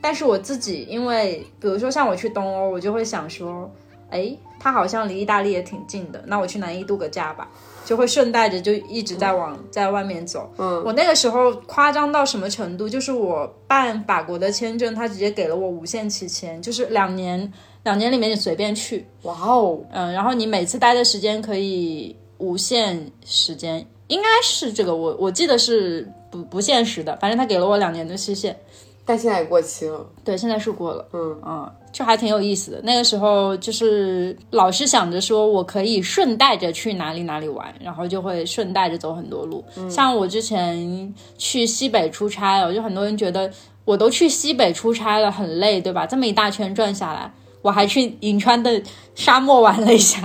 [0.00, 3.70] 但是我自己，因为比如说像我去东欧，我就会想说，
[4.12, 7.48] 哎，它好像离意大利也挺近的，那我去南意度个假吧，
[7.84, 10.48] 就会顺带着就一直在往在外面走。
[10.58, 12.88] 嗯，我那个时候夸张到什么程度？
[12.88, 19.06] 就是我办法国的签证，他直接给了我无限期签，就是两年，两年里面你随便去。
[19.22, 28.56] 哇哦，嗯，然后你每次待的时间可以无限时间，应该是这个，我我记得是不不限时的，反正他给了我两年的期限。
[29.04, 32.80] 但现在也过期了，对，现在是过了，嗯嗯，这还挺有意思的。
[32.82, 39.62] 那个时候就是老是想着说我可以顺带着去哪里哪里玩，然后就会顺带着走很多路。
[39.90, 43.50] 像我之前去西北出差我，就很多人觉得
[43.84, 46.06] 我都去西北出差了，很累，对吧？
[46.06, 48.82] 这么一大圈转下来，我还去银川的
[49.14, 50.20] 沙漠玩了一下。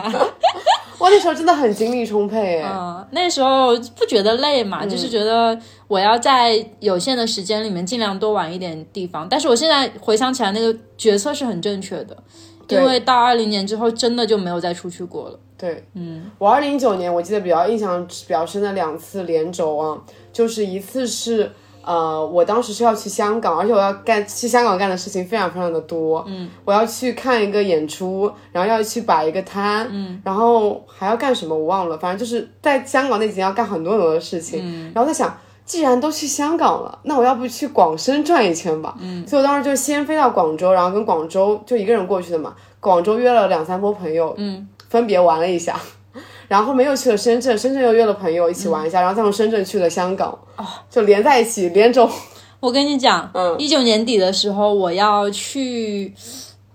[0.99, 5.57] 哇，那时候真的很精力充沛哎，嗯，那时候不觉得累嘛，就是觉得
[5.87, 9.27] 我要在有限的时间里面尽量多玩一点地方。
[9.29, 12.17] 但是我现在回想起来，那个决策是很正确的，
[12.69, 15.39] 因为到二零年之后，真的就没有再出去过了。
[15.57, 19.97] 对，嗯，我二零一九年我记得比较印象比较深的两次连轴啊，
[20.33, 21.51] 就是一次是。
[21.87, 26.21] 呃，我当时是要去香港，而且我要干去香港干的事情非常非常的多。
[26.27, 34.59] 嗯，我要去看一个演出，然后要去摆一个摊，嗯，然后还要干什么我忘了，反正就是在香港那几天要干很多很多的事情。
[34.61, 35.33] 嗯，然后在想，
[35.65, 38.93] 既然都去香港了，那我要不去广深转一圈吧？
[38.99, 42.53] 嗯，所以我当时就先飞到广州，然后跟广州就一个人过去的嘛。
[42.79, 45.79] 广州约了两三波朋友，嗯，分别玩了一下。
[46.47, 52.09] 然后后面又去了深圳，深圳又约了朋友一起玩一下，然后再从深圳去了香港，哦，就连在一起，连轴。
[52.59, 56.13] 我跟你讲，嗯，一九年底的时候我要去，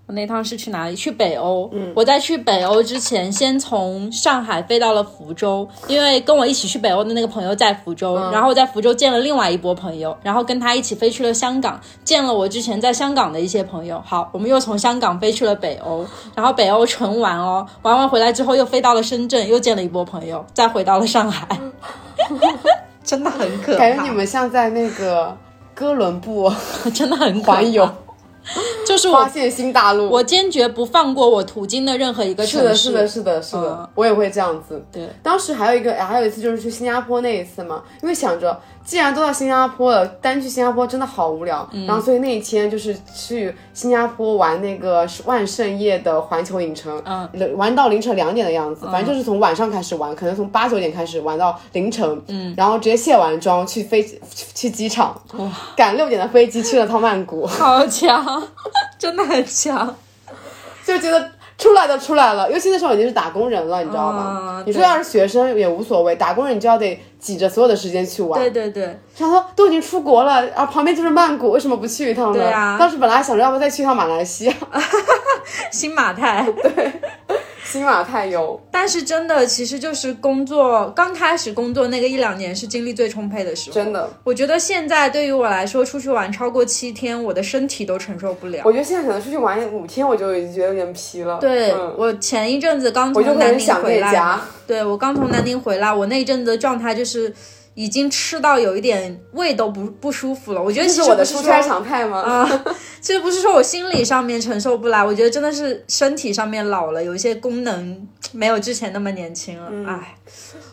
[0.07, 0.97] 我那趟是去哪里？
[0.97, 1.71] 去北欧。
[1.73, 14.03] 嗯，我在去北欧之前，先从上海飞到了福州，因为跟我一起去北欧的那个朋友在福州，然后我在福州见了另外一波朋友，然后跟他一起飞去了香港，见了我之前在香港的一些朋友。
[14.05, 21.47] 好，我们又从香港飞去了北欧，然后北欧纯玩哦，玩完回来之后又飞到了深圳，又见了一波朋友，再回到了上海，
[23.05, 23.79] 真的很可怕。
[23.79, 25.37] 感觉你们像在那个
[25.75, 26.53] 哥伦布
[26.93, 27.89] 真的很可怕环游。
[28.85, 30.09] 就 就是我发现新大陆。
[30.11, 32.61] 我坚决不放过我途经的任何一个城市。
[32.61, 34.83] 是的，是的，是的，是的，嗯我也会这样子。
[34.93, 41.87] 对，当时还有一个，还有一次就是去新加坡那一次嘛，因为想着既然都到新加坡了，单去新加坡真的好无聊，嗯。
[41.87, 54.19] 然后所以那一天就是去新加坡玩那个万圣夜的环球影城，嗯，玩到凌晨两点的样子，反正就是从晚上开始玩，可能从八九点开始玩到凌晨，嗯，然后直接卸完妆去飞去
[54.55, 58.43] 去机场，哇，赶六点的飞机去了趟曼谷，好强，
[58.99, 59.95] 真的很强。
[60.85, 64.39] 就觉得出来的出来了，尤其那时候已经是打工人了，你知道吗？
[64.59, 68.41] 嗯你说要是学生也无所谓，打工人你就要得挤着所有的时间去玩。
[68.41, 72.39] 对对对，想说都已经出国了，然后旁边就是曼谷，为什么不去一趟呢？
[72.39, 74.55] 对啊当时本来想着要不再去一趟马来西亚，
[75.73, 76.47] 新马泰。
[77.73, 78.61] 新马泰游。
[78.71, 83.75] 但是真的，其实就是工作刚开始工作那个一两年是精力最充沛的时候。
[83.75, 88.61] 真的，我觉得现在对于我来说，出去玩超过七天，我的身体都承受不了。
[88.67, 91.39] 我觉得现在可能出去玩五天，我就已经觉得有点疲了。
[91.39, 97.33] 对、嗯我前一阵子刚从南宁回来对我刚从南宁回来，我那一阵子的状态就是
[97.75, 100.63] 已经吃到有一点胃都不不舒服了。
[100.63, 102.19] 我觉得这其是我的出差常态吗？
[102.21, 102.65] 啊，
[103.01, 109.69] 其实不是说我心理上面承受不来，我觉得真的是身体上面老了，有一些功能没有之前那么年轻了。
[109.71, 110.17] 嗯唉，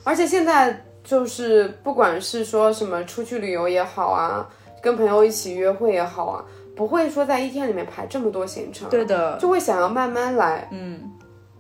[0.03, 4.47] 而且现在就是不管是说什么出去旅游也好啊，
[4.81, 6.43] 跟朋友一起约会也好啊，
[6.75, 10.67] 不会说在一天里面排这么多行程，对的，就会想要慢慢来。
[10.71, 10.99] 嗯，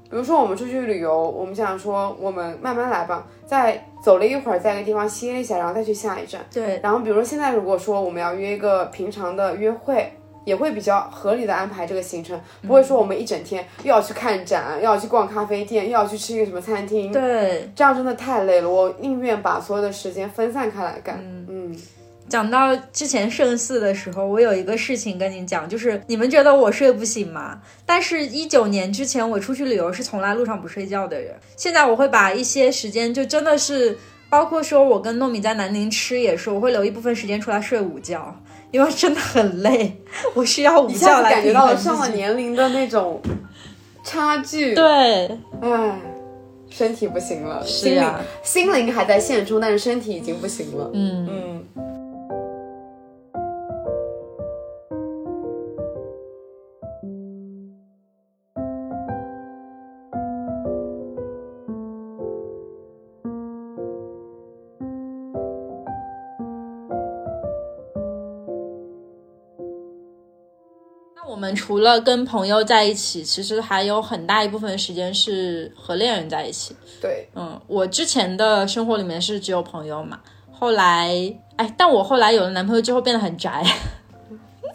[0.09, 6.41] 比如说我们出去旅游，我们想说我们慢慢来吧，在走了一会儿，在一个地方歇一下，然后再去下一站。
[6.51, 10.11] 对，然后比如说现在如果说我们要约一个平常的约会。
[10.45, 17.69] 也会比较合理的安排这个行程，不会说我们一整天又要去看展，又要去逛咖啡店，又要去吃一个什么餐厅，对。
[17.75, 18.67] 这样真的太累了。
[18.67, 21.19] 我宁愿把所有的时间分散开来干。
[21.21, 21.75] 嗯，
[22.29, 27.59] 讲到之前盛四的时候，我有一个事情跟你讲，就是你们觉得我睡不醒吗？
[27.85, 31.35] 但是，一九年之前我出去旅游是从来路上不睡觉的人。
[31.57, 33.97] 现在我会把一些时间，就真的是
[34.29, 38.39] 包括说我跟糯米在南宁吃也是，我会留一部分时间出来睡午觉，
[38.71, 39.97] 因为真的很累，
[40.35, 43.19] 我需要午觉来感觉到了上了年龄的那种
[44.03, 45.27] 差距。，对，
[45.61, 45.99] 唉，
[46.69, 50.91] 身体不行了，心灵是呀，心灵还在献出，但是身体已经不行了。
[50.93, 51.27] 嗯。
[51.27, 51.65] 嗯，
[71.39, 76.75] 们除了跟朋友在一起，其实还有很大一部分时间是和恋人在一起。
[77.01, 80.19] 对，嗯，我之前的生活里面是只有朋友嘛，
[80.51, 81.09] 后来，
[81.55, 83.63] 哎，但我后来有了男朋友之后变得很宅，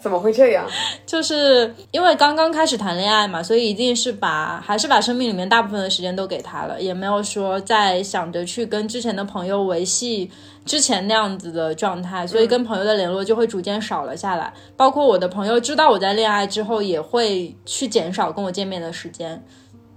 [0.05, 0.63] 怎么会这样？
[1.03, 10.29] 就是因为刚刚开始谈恋爱嘛，所以一定是把还是把生命里面大部分的时间都给他了，也没有说在想着去跟之前的朋友维系
[10.63, 14.53] 之前那样子的状态，所以跟朋友的联络就会逐渐少了下来。
[14.77, 19.43] 包括我的朋友知道我在恋爱之后，也会去减少跟我见面的时间。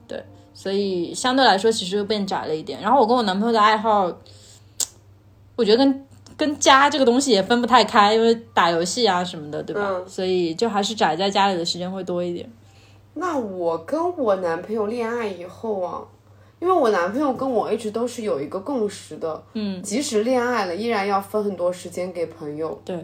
[0.07, 2.81] 对，所以相对来说其实就变窄了一点。
[2.81, 4.11] 然后我跟我男朋友的爱好，
[5.55, 6.08] 我觉得跟
[6.39, 9.83] 跟家这个东西也分不太开，因为打游戏啊什么的，对吧？
[9.91, 12.51] 嗯所以就还是宅在家里的时间会多一点。
[13.15, 16.01] 那我跟我男朋友恋爱以后啊，
[16.61, 22.81] 因为我男朋友跟我一直都是有一个共识的，嗯，即使恋爱了，依然要分很多时间给朋友。
[22.85, 22.97] 对，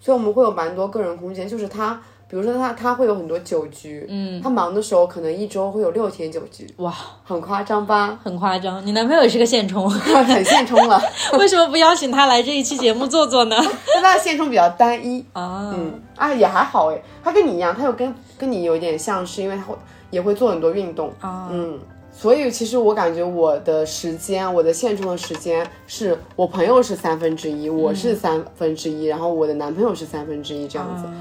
[0.00, 8.18] 所以我们会有蛮多个人空间，就是他，比如说他他会有很多酒局，嗯，他忙的时候可能一周会有六天酒局，哇，很夸张吧？
[8.22, 8.84] 很夸张。
[8.86, 11.00] 你男朋友也是个现充， 很现充了，
[11.38, 13.56] 为什么不邀请他来这一期节目做做呢？
[13.94, 19.74] 但他的现充比较单一，啊，嗯，啊也还好哎，他跟你一样，他有跟跟你有点像是，因为他会
[20.10, 21.78] 也会做很多运动，啊，嗯，
[22.12, 31.14] 所以其实我感觉我的时间，我的现充的时间是我朋友是三分之一，我是三分之一，然后我的男朋友是三分之一这样子，啊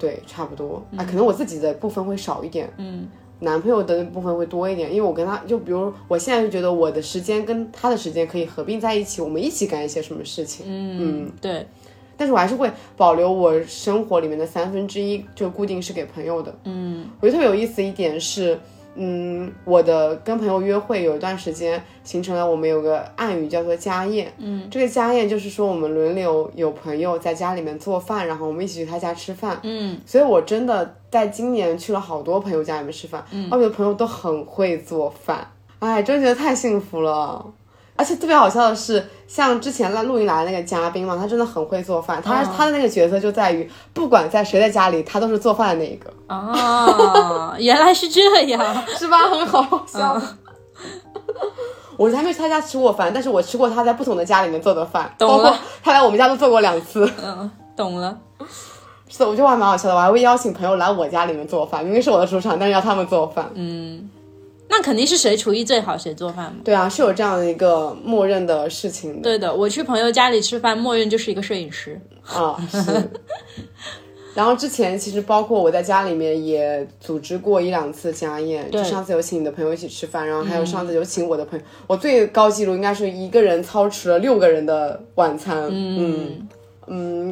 [0.00, 0.82] 对，差不多。
[0.96, 3.06] 啊，可能我自己的部分会少一点，嗯，
[3.40, 11.66] 男朋友的部分会多一点，因为我跟他就比如我现在就觉得我的时间跟他的时间可以合并在一起，我们一起干一些什么事情，嗯，对，
[12.16, 16.54] 但是我还是会保留我生活里面的三分之一，就固定是给朋友的。
[16.64, 17.06] 嗯。
[17.20, 18.58] 我觉得特别有意思一点是，
[18.94, 24.32] 嗯，我的跟朋友约会有一段时间形成了我们有个暗语叫做家宴。
[24.38, 29.58] 嗯，这个家宴就是说我们轮流有朋友在家里面做饭，然后我们一起去他家吃饭。
[29.62, 35.46] 嗯所以我真的在今年去了好多朋友家里面吃饭，嗯，我的朋友都很会做饭，
[35.78, 37.44] 哎，真觉得太幸福了。
[38.00, 42.22] 而且特别好笑的是，像之前来录音来的那个嘉宾嘛，他真的很会做饭。
[42.22, 48.58] 他、他的那个角色就在于，不管在谁的家里，他都是做饭的那一个，哦，原来是这样。
[48.96, 49.18] 是吧？
[49.28, 50.18] 很好 笑。
[51.98, 57.06] 我还没去他家吃过饭，但是我吃过他在不同的家里面做的饭，懂包括他来我们家都做过两次。
[57.22, 58.16] 嗯，懂了。
[59.10, 63.50] 是的，我觉得还蛮好笑的，我还会邀请朋友来我家里面做饭，明明是我的主场，但是要他们做饭。
[64.70, 66.60] 那肯定是谁厨艺最好谁做饭嘛。
[66.64, 69.22] 对啊，是有这样的一个默认的事情的。
[69.22, 72.00] 对的，我去朋友家里吃饭，默认就是一个摄影师。
[72.24, 72.78] 啊，是。
[74.32, 85.66] 然后之前其实包括我在家里面也组织过一两次家宴，就上次有请你的朋友一起吃饭，然后还有上次有请我的朋友，我最高记录应该是一个人操持了六个人的晚餐。
[85.68, 86.48] 嗯嗯，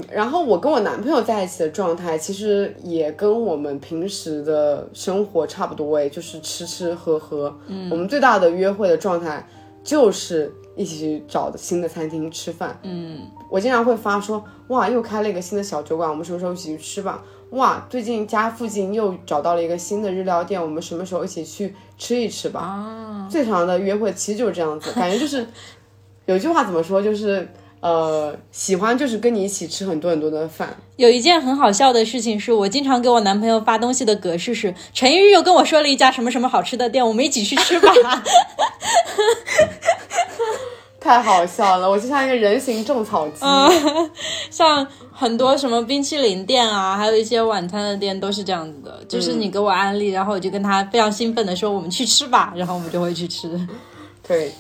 [0.09, 7.53] 然后我跟我男朋友在一起的状态，其实也跟我们平时的生活差不多哎，就是吃吃喝喝。
[7.67, 9.45] 嗯，我们最大的约会的状态
[9.83, 12.79] 就是一起去找新的餐厅吃饭。
[12.83, 17.25] 嗯，我经常会发说，哇，又开了一个新的小酒馆，我们什么时候一起去吃吧？
[17.51, 22.61] 哇，最近家附近又找到了一个新的日料店，我们什么时候一起去吃一吃吧？
[22.61, 25.45] 啊，最长的约会其实就是这样子，感觉就是
[26.27, 27.49] 有一句话怎么说，就是
[27.81, 30.77] 呃，喜欢就是跟你一起吃很多很多的饭。
[30.97, 37.93] 有一件很好笑的事情是，我经常给我男朋友发东西的格式是：陈一日又跟我说了一家什么什么好吃的店，我们一起去吃吧。
[41.01, 43.41] 太好笑了，我就像一个人形种草机。
[44.51, 53.49] 像很多什么冰淇淋店啊，还有一些晚餐的店都是这样子的，就是你给我安利，然后我就跟他非常兴奋的说我们去吃吧，然后我们就会去吃。
[54.27, 54.53] 对，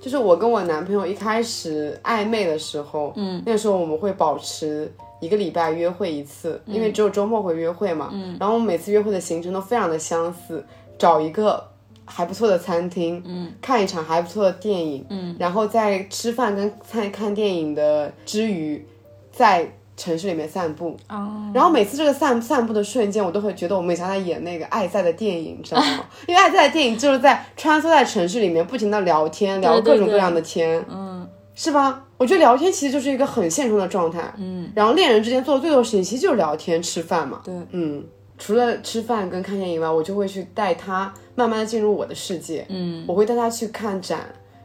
[0.00, 4.90] 就是我跟我男朋友一开始暧昧的时候，嗯，那时候我们会保持
[5.20, 10.64] 一个礼拜约会一次，因为只有周末会约会嘛，嗯，然后我们每次约会的行程都非常的相似，
[10.98, 11.62] 找一个
[12.06, 18.84] 还不错的餐厅，嗯，看一场还不错的电影，嗯，然后在吃饭跟看看电影的之余，
[19.30, 19.70] 在
[20.00, 26.04] 城市里面散步，哦，然后每次这个散散步的瞬间，我都会觉得我们像在演那个《爱在》的电影，你知道吗？
[26.26, 32.02] 因为《爱在》的电影就是在穿梭在城市里面，不停的聊天，聊各种各样的天，嗯，是吧？
[32.16, 38.02] 我觉得聊天其实就是一个很现充的状态，嗯，然后恋人之间做的最多的事情其实就是聊天、吃饭嘛，对，嗯，
[38.38, 44.20] 除了吃饭跟看电影以外，我就会去带他慢慢的进入我的世界，嗯，我会带他去看展，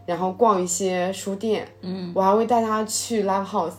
[0.06, 3.72] 然后逛一些书店，嗯，我还会带他去 live house，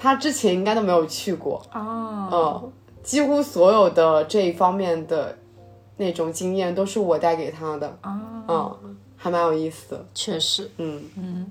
[0.00, 2.72] 他之前应该都没有去过，哦，嗯，
[3.02, 5.36] 几乎所有的这一方面的
[5.96, 7.98] 那种经验都是我带给他的，
[8.46, 10.70] 哦，嗯，还蛮有意思的，确实。
[10.76, 11.02] 嗯。
[11.16, 11.50] 嗯，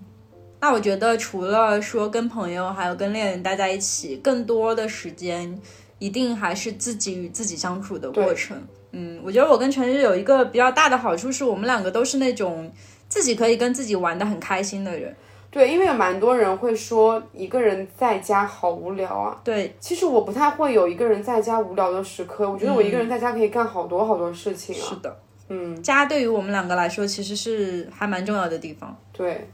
[0.62, 5.60] 那我觉得除了说跟朋友还有跟恋人待在一起，更多的时间
[6.00, 8.58] 一定还是自己与自己相处的过程。
[8.94, 12.72] 嗯，我觉得我跟陈日有一个比较大的好处，是我们两个都是那种
[13.10, 15.14] 自己可以跟自己玩的很开心的人。
[15.58, 19.36] 对，因为有蛮多人会说一个人在家好无聊啊。
[19.44, 24.86] 对，其实我不太会有一个人在家无聊的时刻，我觉得我一个人在家可以干好多好多事情啊。
[24.88, 28.96] 是的，嗯，家对于我们两个来说其实是还蛮重要的地方。
[29.12, 29.50] 对，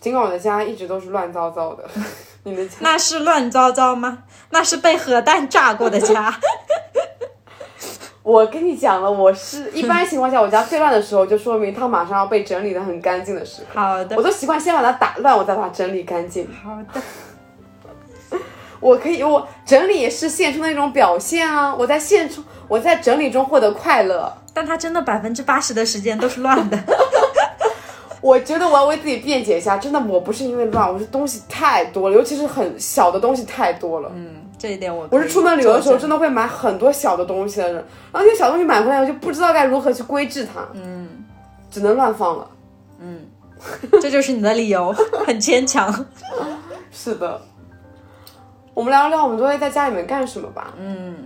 [0.00, 1.84] 尽管我的家一直都是乱糟糟的，
[2.44, 4.22] 你的家那是乱糟糟吗？
[4.50, 6.32] 那是被核弹炸过的家。
[8.30, 13.80] 我跟你讲了，我是一般情况下我家最乱的时候，就说明它马上要被整理的很干净的时候。
[13.80, 16.48] 好的我，都习惯先把它打乱，我再把它整理干净。
[16.62, 18.38] 好的，
[18.78, 21.74] 我可以，我整理也是现充的一种表现啊！
[21.74, 24.32] 我在现充，我在整理中获得快乐。
[24.54, 26.78] 但它真的百分之八十的时间都是乱的。
[28.22, 34.12] 我觉得我要为自己辩解一下，真的我不是因为乱，我是东西太多了，尤其是很小的东西太多了。
[34.14, 37.76] 嗯，这一点我我是出门旅游的时候，真真的会买很多小的东西的人，
[38.12, 41.24] 然后那些小东西买回来，我就不知道该如何去规制它，嗯
[41.70, 42.46] 只能乱放了。
[43.00, 43.20] 嗯，
[44.02, 44.92] 这就是你的理由，
[45.26, 46.04] 很牵强。
[46.92, 47.40] 是的，
[48.74, 50.74] 我们聊聊我们都会在家里面干什么吧。
[50.78, 51.16] 嗯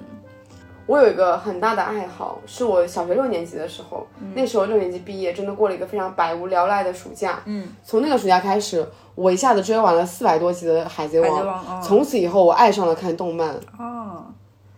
[0.87, 7.41] 我有一个很大的爱好，是我小学六年级的时候，那时候六年级毕业，真的过了一个非常百无聊赖的暑假。
[7.47, 13.55] 嗯，从那个暑假开始，我一下子追完了四百多集的《海贼王》海贼王哦从此以后我爱上了看动漫。
[13.79, 14.27] 哦，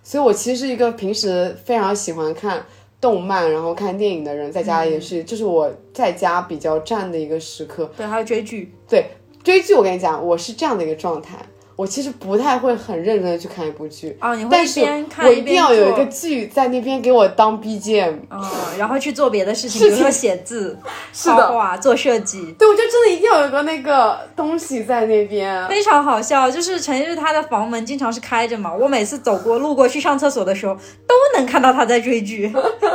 [0.02, 2.64] 所以我其实是一个平时非常喜欢看
[3.00, 7.90] 动漫，然后看电影的人，在家嗯也是，这是我在家比较占的一个时刻。
[7.96, 8.72] 对，还有追剧。
[8.88, 9.10] 对，
[9.42, 11.36] 追剧我跟你讲，我是这样的一个状态，
[11.76, 18.14] 我其实不太会很认真的去看一部剧，啊，你会一但是边看我一定要有一个剧在那边给我当 BGM。
[18.30, 20.78] 啊，然后去做别的事情， 比如说写字、
[21.12, 22.50] 是的画画、做设计。
[22.58, 25.68] 对，我觉得真的一定要有个那个东西在那边。
[25.68, 30.74] 非常好笑，就是陈日他的房门经常是开着嘛，我每次走过路过去上厕所的时候，
[31.06, 32.50] 都能看到他在追剧，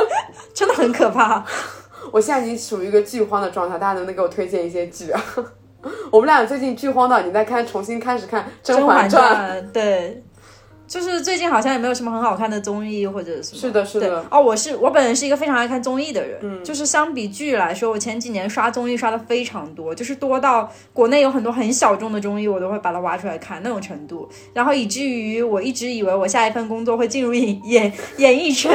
[0.52, 1.44] 真的很可怕。
[2.10, 5.24] 我现在已经属于一个剧荒的状态，大家能不能给我推荐一些剧啊？
[6.10, 9.08] 我们俩最近剧荒到已经在看，重新开始看《甄嬛》。
[9.10, 10.22] 传，对，
[10.92, 13.58] 就是最近好像也没有什么很好看的综艺或者什么。
[13.58, 28.70] 是的，是的，哦，我是我本人是一个非常爱看综艺的人，嗯，就是相比剧来说，我前几年刷综艺刷的非常多，就是多到国内有很多很小众的综艺，我都会把它挖出来看那种程度，然后以至于我一直以为我下一份工作会进入演演演艺圈，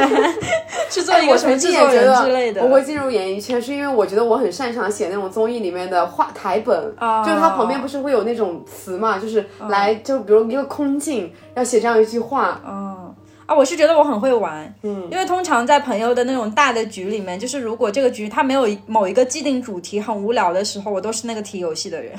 [0.90, 2.62] 去做一个什么制作人之类的。
[2.62, 7.24] 得我会进入演艺圈，是因为我觉得我很擅长写那种综艺里面的话台本，啊。
[7.24, 13.14] 就是它旁边不是会有那种词嘛，就是来就比如一个空镜要写这样一句话，嗯
[13.46, 22.12] 啊，我是觉得我很会玩，嗯，因为通常在朋友的那种大的局里面，就是如果这个局它没有某一个既定主题很无聊的时候，我都是那个提游戏的人。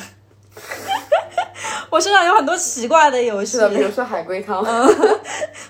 [1.92, 4.64] 我身上有很多奇怪的游戏是，的，比如说海龟汤，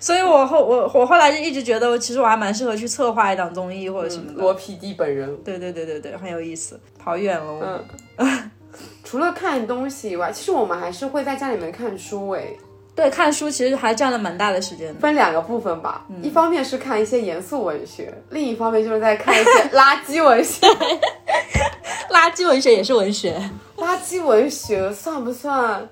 [0.01, 4.41] 所以我后我我后来就一直觉得，其实我还蛮适合去策划一档综艺或者什么的。
[4.41, 5.33] 罗 PD 本人。
[5.43, 6.77] 对对对对对，很有意思。
[7.01, 7.81] 跑远了我。
[8.17, 8.51] 嗯，
[9.05, 12.57] 除了看东西以外，其实我们还是会在家里面看书诶。
[12.99, 14.99] 对，看书其实还占了蛮大的时间的。
[14.99, 20.67] 分两个部分吧，嗯一方面是看一些严肃文学，另一方面就是在看一些 垃圾文学。
[22.11, 23.39] 垃圾文学也是文学。
[23.77, 25.87] 垃圾文学算不算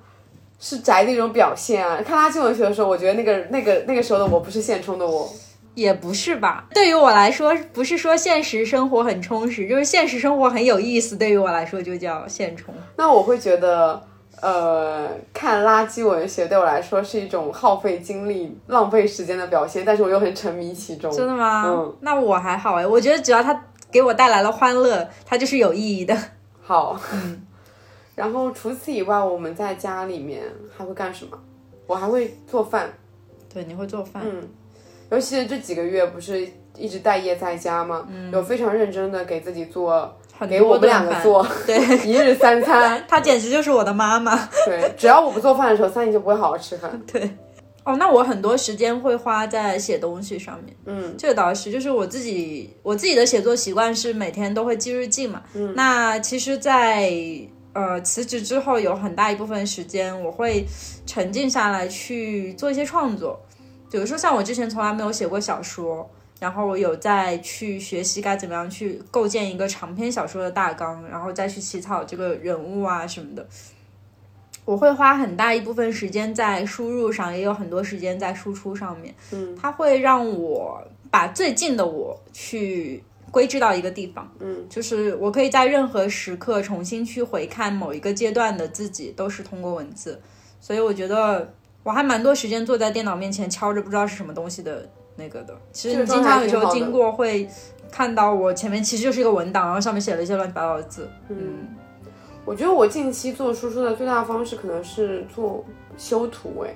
[0.59, 2.01] 是宅的一种表现啊？
[2.05, 5.31] 看垃圾文学的时候，我觉得那个那个那个时候的我不是现充的我。
[5.75, 11.15] 也不是吧，对于我来说，不是说现实生活很充实，就是现实生活很有意思。
[11.15, 12.73] 对于我来说，就叫现充。
[12.95, 14.01] 那我会觉得，
[14.41, 21.11] 呃，看垃圾文学对我来说是一种耗费精力、浪费时间的表现，但是我又很沉迷其中。
[21.11, 21.63] 真的吗？
[21.65, 26.15] 嗯，那我还好哎，我觉得只要它给我带来了欢乐，它就是有意义的。
[26.61, 27.43] 好，嗯。
[28.15, 30.43] 然后除此以外，我们在家里面
[30.75, 31.37] 还会干什么？
[31.85, 32.91] 我还会做饭，
[33.53, 34.23] 对，你会做饭。
[34.25, 34.41] 嗯，
[35.11, 38.07] 尤其是这几个月不是一直待业在家吗？
[38.09, 43.03] 嗯有非常认真的给自己做，很给我们两个做对， 一日三餐。
[43.07, 44.47] 她简直就是我的妈妈。
[44.65, 47.01] 对，只要我不做饭的时候，三姨就不会好好吃饭。
[47.11, 47.29] 对
[47.83, 50.75] 哦，那我很多时间会花在写东西上面。
[50.85, 55.41] 嗯，这个倒是，就是我自己我自己的写作习惯是每天都会记日记嘛。
[55.53, 57.09] 嗯，那其实在，
[57.71, 60.65] 呃辞职之后，有很大一部分时间我会
[61.05, 63.39] 沉浸下来去做一些创作。
[63.89, 66.09] 比如说像我之前从来没有写过小说，
[66.39, 73.45] 然后我有在去学习该怎么样去构建一个长篇小说的大纲，然后再去起草这个人物啊什么的。
[74.65, 79.15] 我会花很大一部分时间在输入上，也有很多时间在输出上面。
[79.31, 84.29] 嗯，它会让我把最近的我去归置到一个地方。
[84.39, 90.21] 嗯，就是我可以在任何时刻重新去回看某一个阶段的自己，都是通过文字。
[90.59, 95.53] 所以我觉得我还蛮多时间坐在电脑面前敲着不知道是什么东西的那个的。
[95.73, 97.49] 其实你经常有时候经过会
[97.91, 101.09] 看到我前面其实就是一个文档，然后上面写了一些乱七八糟的字。
[101.27, 101.67] 嗯，
[102.45, 105.65] 我觉得我近期做输出的最大方式可能是做
[105.97, 106.73] 修图，哎，哦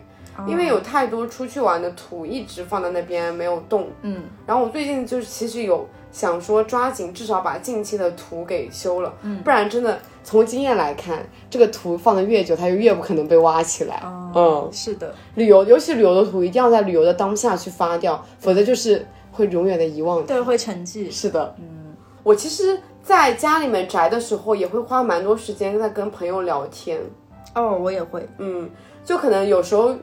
[0.47, 3.87] 因为有太多出去玩的图一直放在那边没有动。
[4.01, 14.01] 嗯，然后我最近就是其实有想说抓紧至少把近期的图给修了，嗯，不然真的从经验来看，这个图放的越久，它就越不可能被挖起来。
[14.33, 15.13] 嗯，是的。
[15.35, 20.25] 旅游尤其旅游的图一定要在旅游的当下去发掉，否则就是会永远的遗忘。
[20.25, 21.11] 对，会沉寂。
[21.11, 26.99] 是的，嗯，我其实在家里面宅的时候，也会花蛮多时间在跟朋友聊天。
[27.53, 28.27] 哦，我也会。
[28.37, 28.69] 嗯，
[29.03, 29.93] 就可能有时候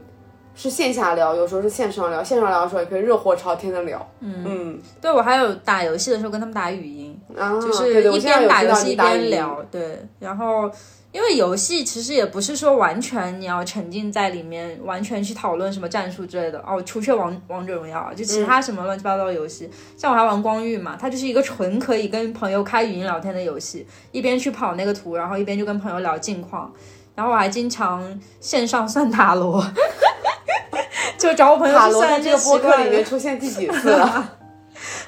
[0.61, 2.23] 是线下聊，有时候是线上聊。
[2.23, 4.05] 线上聊的时候也可以热火朝天的聊。
[4.21, 8.97] 嗯对我还有打游戏的时候跟他们打语音，啊，就是一边打游戏一。
[8.97, 9.65] 边聊。
[9.71, 10.69] 对，然后
[11.13, 16.59] 因为游戏其实也不是说完全你要沉浸在里面，完全去讨论什么战术之类的。
[16.67, 26.73] 哦，除却王王者荣耀啊，就其他什么乱七八糟的游戏，像我还玩光遇嘛，它就是一个纯可以跟朋友开语音聊天的游戏，一边去跑那个图，然后一边就跟朋友聊近况。
[27.15, 29.61] 然后我还经常线上算塔罗，
[31.19, 34.39] 就找我朋友塔去罗在这个算一些奇播客里面出现第几 次了？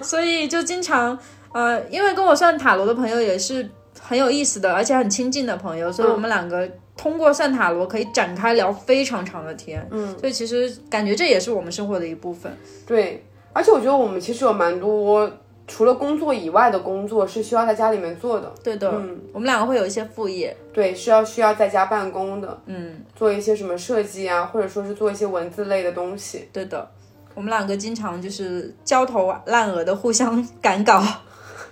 [0.03, 1.19] 所以就经常
[1.53, 3.69] 呃，因为跟我算塔罗的朋友也是
[4.01, 9.87] 很有意思的，而且很亲近的朋友，所以我们两个通过算塔罗可以展开聊非常长的天。
[9.91, 12.57] 嗯，所以其实感觉这也是我们生活的一部分。
[12.87, 15.31] 对，而且我觉得我们其实有蛮多
[15.73, 18.53] 除了工作以外的工作是需要在家里面做的。
[18.64, 20.55] 对的，嗯我们两个会有一些副业。
[20.73, 26.49] 对，需要需要在家办公的，嗯，做一些什么设计啊，或者说是做一些文字类的东西。
[26.53, 26.91] 对的，
[27.35, 31.03] 我们两个经常就是焦头烂额的互相赶稿。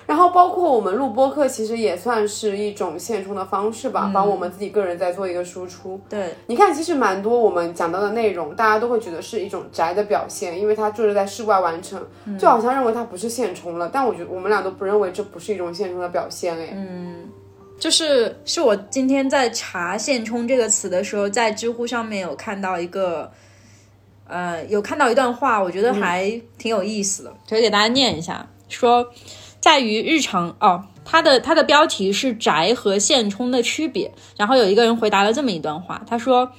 [0.08, 3.92] 然后包括我们录播课，其实也算是一种现充的方式嗯。
[3.92, 6.00] 吧，帮我们自己个人在做一个输出。
[6.08, 12.38] 对，你看，其实蛮多我们讲到的内容，大家都会觉得是一种宅的表现，因为它就是在室外完成，嗯。
[12.38, 13.90] 就好像认为它不是现充了。
[13.92, 16.74] 但我觉得我们俩都不认为这不是一种现充的表现，哎，
[17.78, 23.30] 就是是我今天在查“现充”这个词的时候，在知乎上面有看到一个，
[24.26, 26.28] 呃，有看到一段话，我觉得还
[26.58, 29.08] 挺有意思的，可以给大家念一下，说
[29.60, 36.52] 在于日常哦，它的它的标题是“宅和现充的区别”，然后有一个人回答了这么一段话，他说。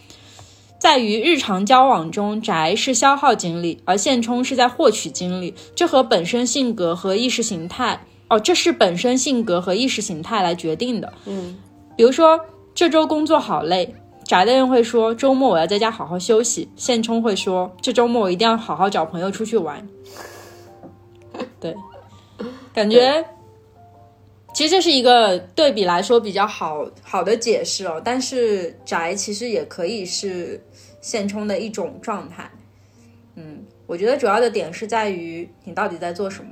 [0.80, 5.54] 在于日常交往中，宅是消耗精力，而现充是在获取精力。
[5.76, 11.12] 这和本身性格和意识形态哦，这是本身性格和意识形态来决定的。
[11.26, 11.58] 嗯，
[11.97, 12.39] 比如说
[12.74, 13.93] 这周工作好累，
[14.24, 19.86] 宅的人会说周末我要在家好好休息，现充会说这周末我一定要好好找朋友出去玩。
[21.60, 21.76] 对，
[22.74, 23.26] 感觉
[24.54, 30.62] 其实这是一个对比来说比较好好的解释哦，但是宅其实也可以是
[31.02, 32.50] 现充的一种状态。
[33.36, 36.52] 嗯，我觉得主要的点是在于你到底在做什么。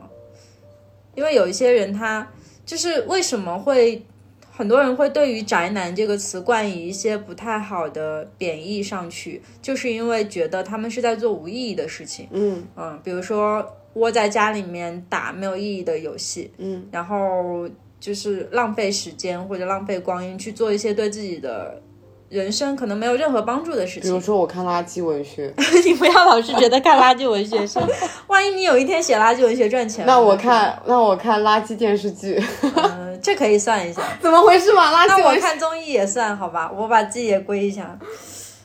[1.15, 2.31] 因为有一些人他
[2.63, 4.05] 就是为什么会
[4.51, 12.27] 很多人会对于“宅男”这个词冠以一些不太好的贬义上去，就是因为觉得他们是在做无意义的事情。
[12.31, 17.67] 嗯嗯，比如说窝在家里面打没有意义的游戏，嗯，然后
[17.99, 21.81] 就是浪费时间或者浪费光阴去做一些对自己的
[22.29, 24.03] 人生可能没有任何帮助的事情。
[24.03, 25.53] 比如说我看垃圾文学，
[25.85, 27.79] 你不要老是觉得看垃圾文学是，
[28.27, 32.41] 万一你有一天写垃圾文学赚钱了，那我看那我看垃圾电视剧，
[32.75, 34.01] 嗯，这可以算一下。
[34.21, 34.91] 怎么回事嘛？
[34.91, 37.97] 垃那我看综艺也算好吧，我把自己也归一下。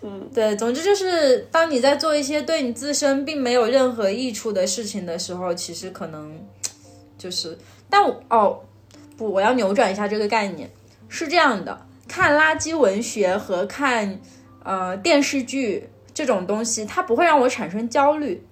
[0.05, 6.39] 嗯，对，总之就是当你在做一些对你自身并没有任何益处的事情的时候，其实可能
[7.17, 7.57] 就是，
[7.89, 8.61] 但哦
[9.17, 10.69] 不，我要扭转一下这个概念，
[11.09, 14.21] 是这样的，看垃圾文学和看
[14.65, 18.45] 呃电视剧这种东西，它不会让我产生焦虑。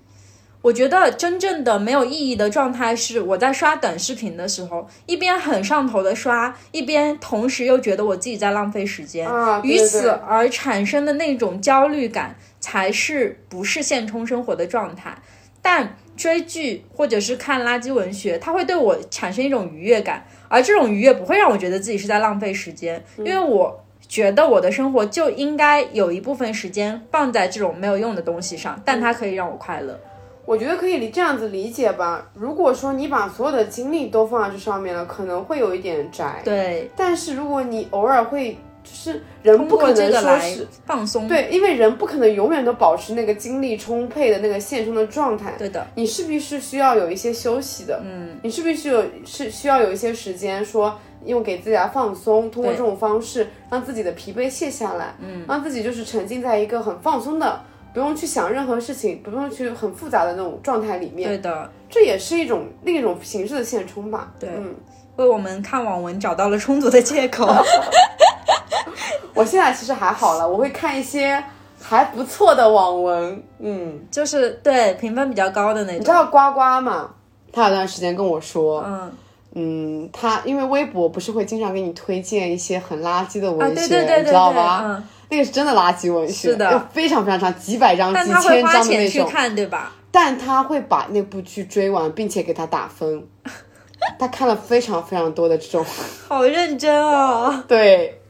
[0.63, 15.17] 我觉得真正的没有意义的状态是我在刷短视频的时候，一边很上头的刷，一边同时又觉得我自己在浪费时间，啊对于此而产生的那种焦虑感，才是不是现充生活的状态。
[15.63, 29.99] 但追剧或者是看垃圾文学，它会对我产生一种愉悦感，而这种愉悦不会让我觉得自己是在浪费时间，因为我觉得我的生活就应该有一部分时间放在这种没有用的东西上，但它可以让我快乐。
[30.45, 32.28] 我觉得可以理这样子理解吧。
[32.34, 36.41] 如果说你把所有的精力都放在这上面了，可能会有一点宅。
[36.45, 41.28] 对，但是如果你偶尔会，就是人不可能说是放松。
[41.28, 45.55] 对，因为人不可能永远都保持那个精力充沛的那个现充的状态。
[45.59, 57.61] 对的，你势必是需要有一些休息的，嗯，你势必是有是需要有一些时间说用给自己来放松，通过这种方式让自己的疲惫卸下来，嗯，让自己就是沉浸在一个很放松的，
[57.93, 64.49] 不用去想任何事情，不用去很复杂的那种状态里面，对的，这也是一种另一种形式的现充吧，对。
[64.57, 64.74] 嗯，
[65.16, 67.47] 为我们看网文找到了充足的借口。
[69.34, 71.43] 我现在其实还好了，我会看一些
[71.80, 76.01] 还不错的网文，嗯，就是对评分比较高的那种。
[76.01, 77.11] 你知道呱呱吗？
[77.53, 79.12] 他有段时间跟我说，嗯，
[79.55, 84.82] 嗯，他因为微博不是会经常给你推荐一些很垃圾的文啊，学，对对对对你知道对，吗？
[84.84, 89.28] 嗯，那个是真的垃圾文学，是的要非常非常长，几百章、几千花钱去章的那种。
[89.31, 89.93] 看，对吧？
[90.11, 93.24] 但他会把那部剧追完，并且给他打分。
[94.18, 95.85] 他看了非常非常多的这种，
[96.26, 97.62] 好认真哦。
[97.68, 98.20] 对。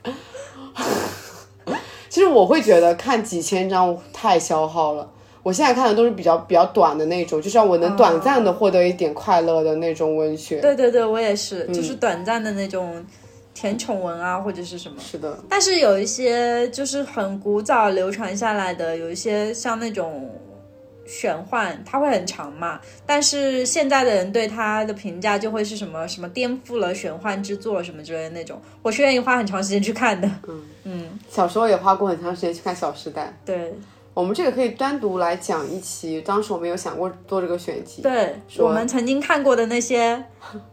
[2.09, 5.09] 其实我会觉得看几千章太消耗了。
[5.43, 10.61] 我现在看的都是比较比较短的那种，就是让我能短暂的获得一点快乐的那种文学。
[10.61, 13.03] 对对对，我也是，嗯就是短暂的那种
[13.61, 14.97] 甜宠文啊，或者是什么。
[14.99, 20.31] 是的，但是有一些就是很古早流传下来的，有一些像那种
[21.05, 22.81] 玄幻，它会很长嘛。
[23.05, 30.31] 但是现在的人对它的评价就会是什么什么颠覆了玄幻之作什么之类的那种，我是愿意花很长时间去看的。
[30.85, 33.27] 嗯小时候也花过很长时间去看《小时代》。
[33.47, 33.75] 对
[34.13, 38.03] 我们这个可以单独来讲一期，当时我们有想过做这个选题。
[38.03, 40.23] 对，我们曾经看过的那些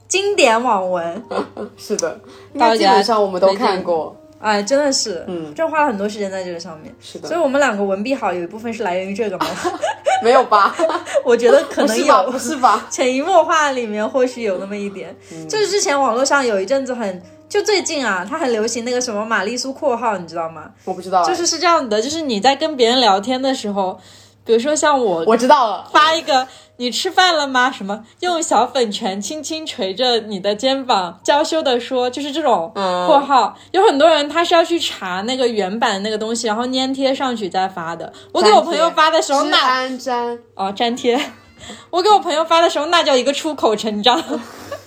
[0.07, 1.23] 经典网文，
[1.77, 2.19] 是的，
[2.53, 4.15] 应该基本上我们都看过。
[4.39, 6.93] 哎，真的是，嗯，就花了很多时间在这个上面。
[6.99, 9.45] 是的所以我们两个文笔好，有一部分是来源于这个吗。
[10.23, 10.75] 没有吧？
[11.25, 12.23] 我觉得可能不是吧？
[12.23, 12.88] 有，是吧？
[12.89, 15.15] 潜移默化里面或许有那么一点。
[15.31, 20.72] 嗯就是之前网络上有一阵子很，就最近啊，它很流行那个什么玛丽苏括号，你知道吗？
[20.86, 21.24] 我不知道。
[21.24, 24.00] 就是是这样的，就是你在跟别人聊天的时候，
[24.43, 25.88] 比如说像我 我知道了。
[25.91, 26.48] 发一个
[26.80, 27.72] 你吃饭了吗？
[27.72, 33.58] 什么用小粉拳轻轻捶着你的肩膀，娇羞的说，就是这种括号。
[33.72, 38.12] 有很多人他是要去查那个原版那个东西，然后粘贴上去再发的。
[38.34, 41.20] 我给我朋友发的时候，那粘粘，哦粘贴，
[41.89, 44.22] 我给我朋友发的时候，那叫一个出口成章，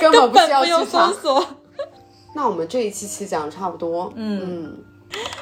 [0.00, 1.14] 根本不需要去查搜。
[1.14, 1.46] 索。
[2.34, 4.72] 那我们这一期其实讲的差不多，嗯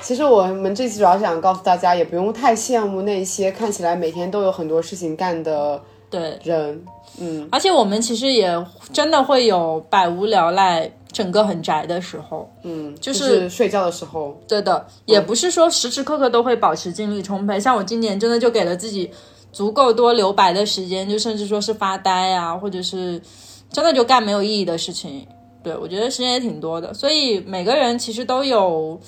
[0.03, 5.81] 其实我们这期主要是想告诉大家，也不用太羡慕那些看起来每天都有很多事情干的
[6.11, 6.85] 对，人，
[7.21, 12.51] 嗯，而且我们其实也真的会有百无聊赖、整个很宅的时候。
[12.65, 17.61] 嗯，就就是睡觉的时候，对的，也不是说时时刻刻都会保持精力充沛。
[17.61, 19.09] 像我今年真的就给了自己
[19.53, 23.23] 足够多留白的时间，就甚至说是发呆啊，或者是
[23.73, 25.27] 真的就干没有意义的事情。
[25.63, 28.99] 对我觉得时间也挺多的，所以每个人其实都有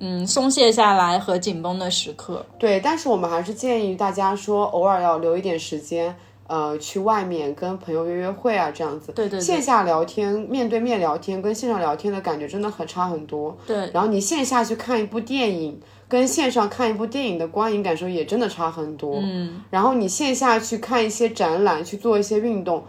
[0.00, 2.44] 嗯松懈下来和紧绷的时刻。
[2.58, 6.16] 对，但是我们还是建议大家说，偶尔要留一点时间，
[6.46, 9.12] 呃，去外面跟朋友约约会啊，这样子。
[9.12, 13.54] 对对对线下聊天、面对面聊天跟线上聊天的感觉真的很差很多。
[13.66, 19.18] 对，然后你线下去看一部电影，跟线上看一部电影的观影感受也真的差很多。
[19.22, 22.82] 嗯，然后你线下去看一些展览，去做一些运动，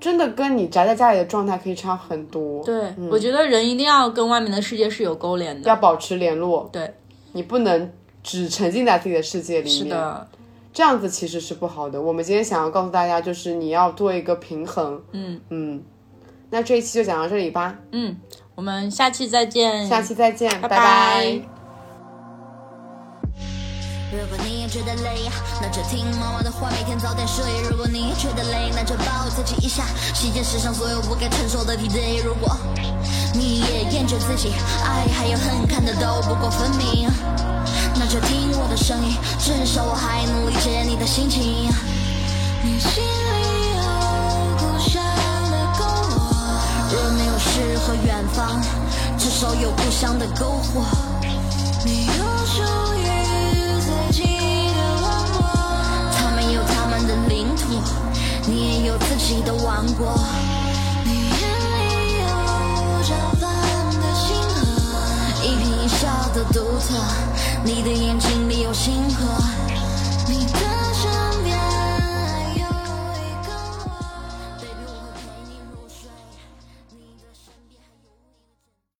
[0.00, 2.62] 真的跟你宅在家里的状态可以差很多。
[2.62, 5.68] 对，我觉得人一定要跟外面的世界是有勾连的。
[5.68, 6.94] 要保持联络，对，
[7.32, 7.90] 你不能
[8.22, 9.78] 只沉浸在自己的世界里面。
[9.78, 10.28] 是的，
[10.72, 12.00] 这样子其实是不好的。
[12.00, 15.00] 我们今天想要告诉大家，就是你要做一个平衡。
[15.12, 15.82] 嗯嗯，
[16.50, 18.16] 那这一期就讲到这里吧，嗯，
[18.54, 19.86] 我们下期再见。
[19.86, 21.53] 下期再见，拜拜拜
[24.14, 25.28] 如果你也觉得累，
[25.60, 27.44] 那就听妈妈的话，每天早点睡。
[27.68, 29.82] 如果你也觉得累，那就抱自己一下，
[30.14, 32.22] 洗件世上所有不该承受的疲惫。
[32.22, 32.56] 如果
[33.34, 34.52] 你也厌倦自己，
[34.84, 37.10] 爱还有恨看得都不够分明，
[37.96, 41.68] 那就听我的声音，至少我还能理解你的心情。
[42.62, 43.82] 你心里有
[44.58, 45.02] 故乡
[45.50, 45.82] 的篝
[46.14, 46.14] 火，
[46.92, 48.62] 若没有诗和远方，
[49.18, 50.86] 至少有故乡的篝火。
[51.84, 52.12] 你有
[52.46, 52.62] 属
[52.94, 53.03] 于
[59.24, 60.14] 己的王国。
[61.04, 62.26] 你眼里有
[63.02, 63.08] 绽
[63.40, 63.42] 放
[63.98, 64.60] 的星河，
[65.42, 66.02] 一颦一笑
[66.34, 66.94] 的独特，
[67.64, 69.53] 你的眼睛里有星河。